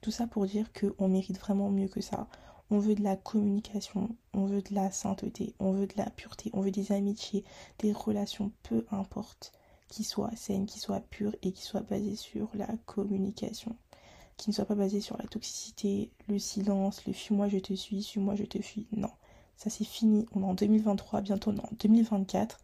Tout 0.01 0.11
ça 0.11 0.27
pour 0.27 0.45
dire 0.45 0.69
qu'on 0.73 1.07
mérite 1.07 1.39
vraiment 1.39 1.69
mieux 1.69 1.87
que 1.87 2.01
ça. 2.01 2.27
On 2.69 2.79
veut 2.79 2.95
de 2.95 3.03
la 3.03 3.15
communication, 3.15 4.15
on 4.33 4.45
veut 4.45 4.61
de 4.61 4.73
la 4.73 4.91
sainteté, 4.91 5.53
on 5.59 5.71
veut 5.71 5.87
de 5.87 5.93
la 5.95 6.09
pureté, 6.09 6.49
on 6.53 6.61
veut 6.61 6.71
des 6.71 6.91
amitiés, 6.91 7.45
des 7.79 7.93
relations, 7.93 8.51
peu 8.63 8.85
importe, 8.91 9.53
qui 9.87 10.03
soit 10.03 10.35
saine, 10.35 10.65
qui 10.65 10.79
soit 10.79 11.01
pure 11.01 11.35
et 11.41 11.51
qui 11.51 11.61
soit 11.61 11.81
basée 11.81 12.15
sur 12.15 12.49
la 12.55 12.67
communication. 12.85 13.77
Qui 14.37 14.49
ne 14.49 14.53
soit 14.53 14.65
pas 14.65 14.75
basée 14.75 15.01
sur 15.01 15.17
la 15.17 15.25
toxicité, 15.25 16.11
le 16.27 16.39
silence, 16.39 17.05
le 17.05 17.13
fuis-moi 17.13 17.47
je 17.47 17.59
te 17.59 17.73
suis, 17.73 18.01
suis-moi 18.01 18.35
je 18.35 18.43
te 18.43 18.61
fuis. 18.61 18.87
Non, 18.91 19.11
ça 19.55 19.69
c'est 19.69 19.83
fini. 19.83 20.25
On 20.33 20.41
est 20.41 20.45
en 20.45 20.53
2023, 20.53 21.21
bientôt 21.21 21.51
on 21.51 21.57
est 21.57 21.59
en 21.59 21.69
2024. 21.79 22.59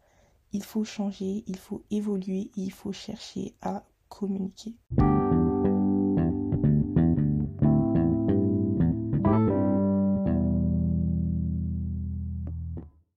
Il 0.52 0.64
faut 0.64 0.84
changer, 0.84 1.44
il 1.46 1.56
faut 1.56 1.84
évoluer, 1.90 2.50
il 2.56 2.72
faut 2.72 2.92
chercher 2.92 3.54
à 3.62 3.84
communiquer. 4.08 4.74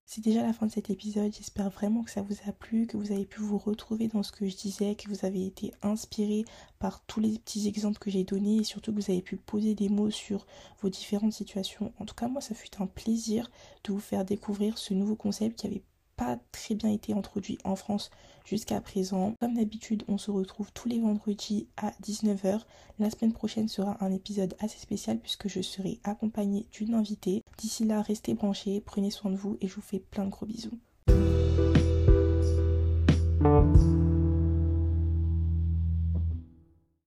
C'est 0.06 0.22
déjà 0.22 0.44
la 0.44 0.54
fin 0.54 0.68
de 0.68 0.72
cet 0.72 0.90
épisode. 0.90 1.34
J'espère 1.34 1.70
vraiment 1.70 2.04
que 2.04 2.12
ça 2.12 2.22
vous 2.22 2.36
a 2.48 2.52
plu, 2.52 2.88
que 2.88 2.98
vous 2.98 3.12
avez 3.12 3.26
pu 3.26 3.42
vous 3.42 3.58
retrouver 3.58 4.08
dans 4.08 4.24
ce 4.24 4.32
que 4.32 4.48
je 4.48 4.56
disais, 4.56 4.96
que 4.96 5.10
vous 5.10 5.26
avez 5.26 5.46
été 5.46 5.74
inspiré 5.82 6.46
par 6.80 7.04
tous 7.06 7.20
les 7.20 7.40
petits 7.40 7.68
exemples 7.68 8.00
que 8.00 8.12
j'ai 8.12 8.24
donnés 8.24 8.58
et 8.58 8.64
surtout 8.64 8.94
que 8.94 9.02
vous 9.02 9.12
avez 9.12 9.22
pu 9.22 9.38
poser 9.38 9.76
des 9.76 9.90
mots 9.90 10.12
sur 10.12 10.46
vos 10.82 10.90
différentes 10.90 11.34
situations. 11.34 11.94
En 12.00 12.06
tout 12.06 12.16
cas, 12.16 12.28
moi, 12.28 12.42
ça 12.42 12.54
fut 12.56 12.82
un 12.82 12.88
plaisir 12.88 13.50
de 13.84 13.92
vous 13.92 14.00
faire 14.00 14.24
découvrir 14.26 14.78
ce 14.78 14.94
nouveau 14.94 15.16
concept 15.16 15.60
qui 15.60 15.68
avait 15.68 15.84
pas 16.16 16.38
très 16.52 16.76
bien 16.76 16.90
été 16.90 17.14
introduit 17.14 17.58
en 17.64 17.76
France 17.76 18.10
jusqu'à 18.46 18.82
présent. 18.82 19.36
Comme 19.40 19.56
d'habitude, 19.56 20.04
on 20.08 20.18
se 20.18 20.32
retrouve 20.32 20.72
tous 20.74 20.88
les 20.88 21.00
vendredis 21.00 21.68
à 21.78 21.92
19h. 22.04 22.62
La 23.00 23.10
semaine 23.10 23.34
prochaine 23.34 23.68
sera 23.68 23.98
un 24.04 24.12
épisode 24.12 24.56
assez 24.60 24.80
spécial 24.80 25.20
puisque 25.20 25.48
je 25.48 25.62
serai 25.62 26.00
accompagnée 26.04 26.68
d'une 26.72 26.94
invitée. 26.94 27.44
D'ici 27.58 27.86
là, 27.86 28.02
restez 28.02 28.34
branchés, 28.34 28.82
prenez 28.82 29.12
soin 29.12 29.32
de 29.32 29.38
vous 29.38 29.58
et 29.62 29.68
je 29.68 29.76
vous 29.76 29.82
fais 29.82 30.00
plein 30.00 30.26
de 30.26 30.30
gros 30.30 30.46
bisous. 30.46 30.78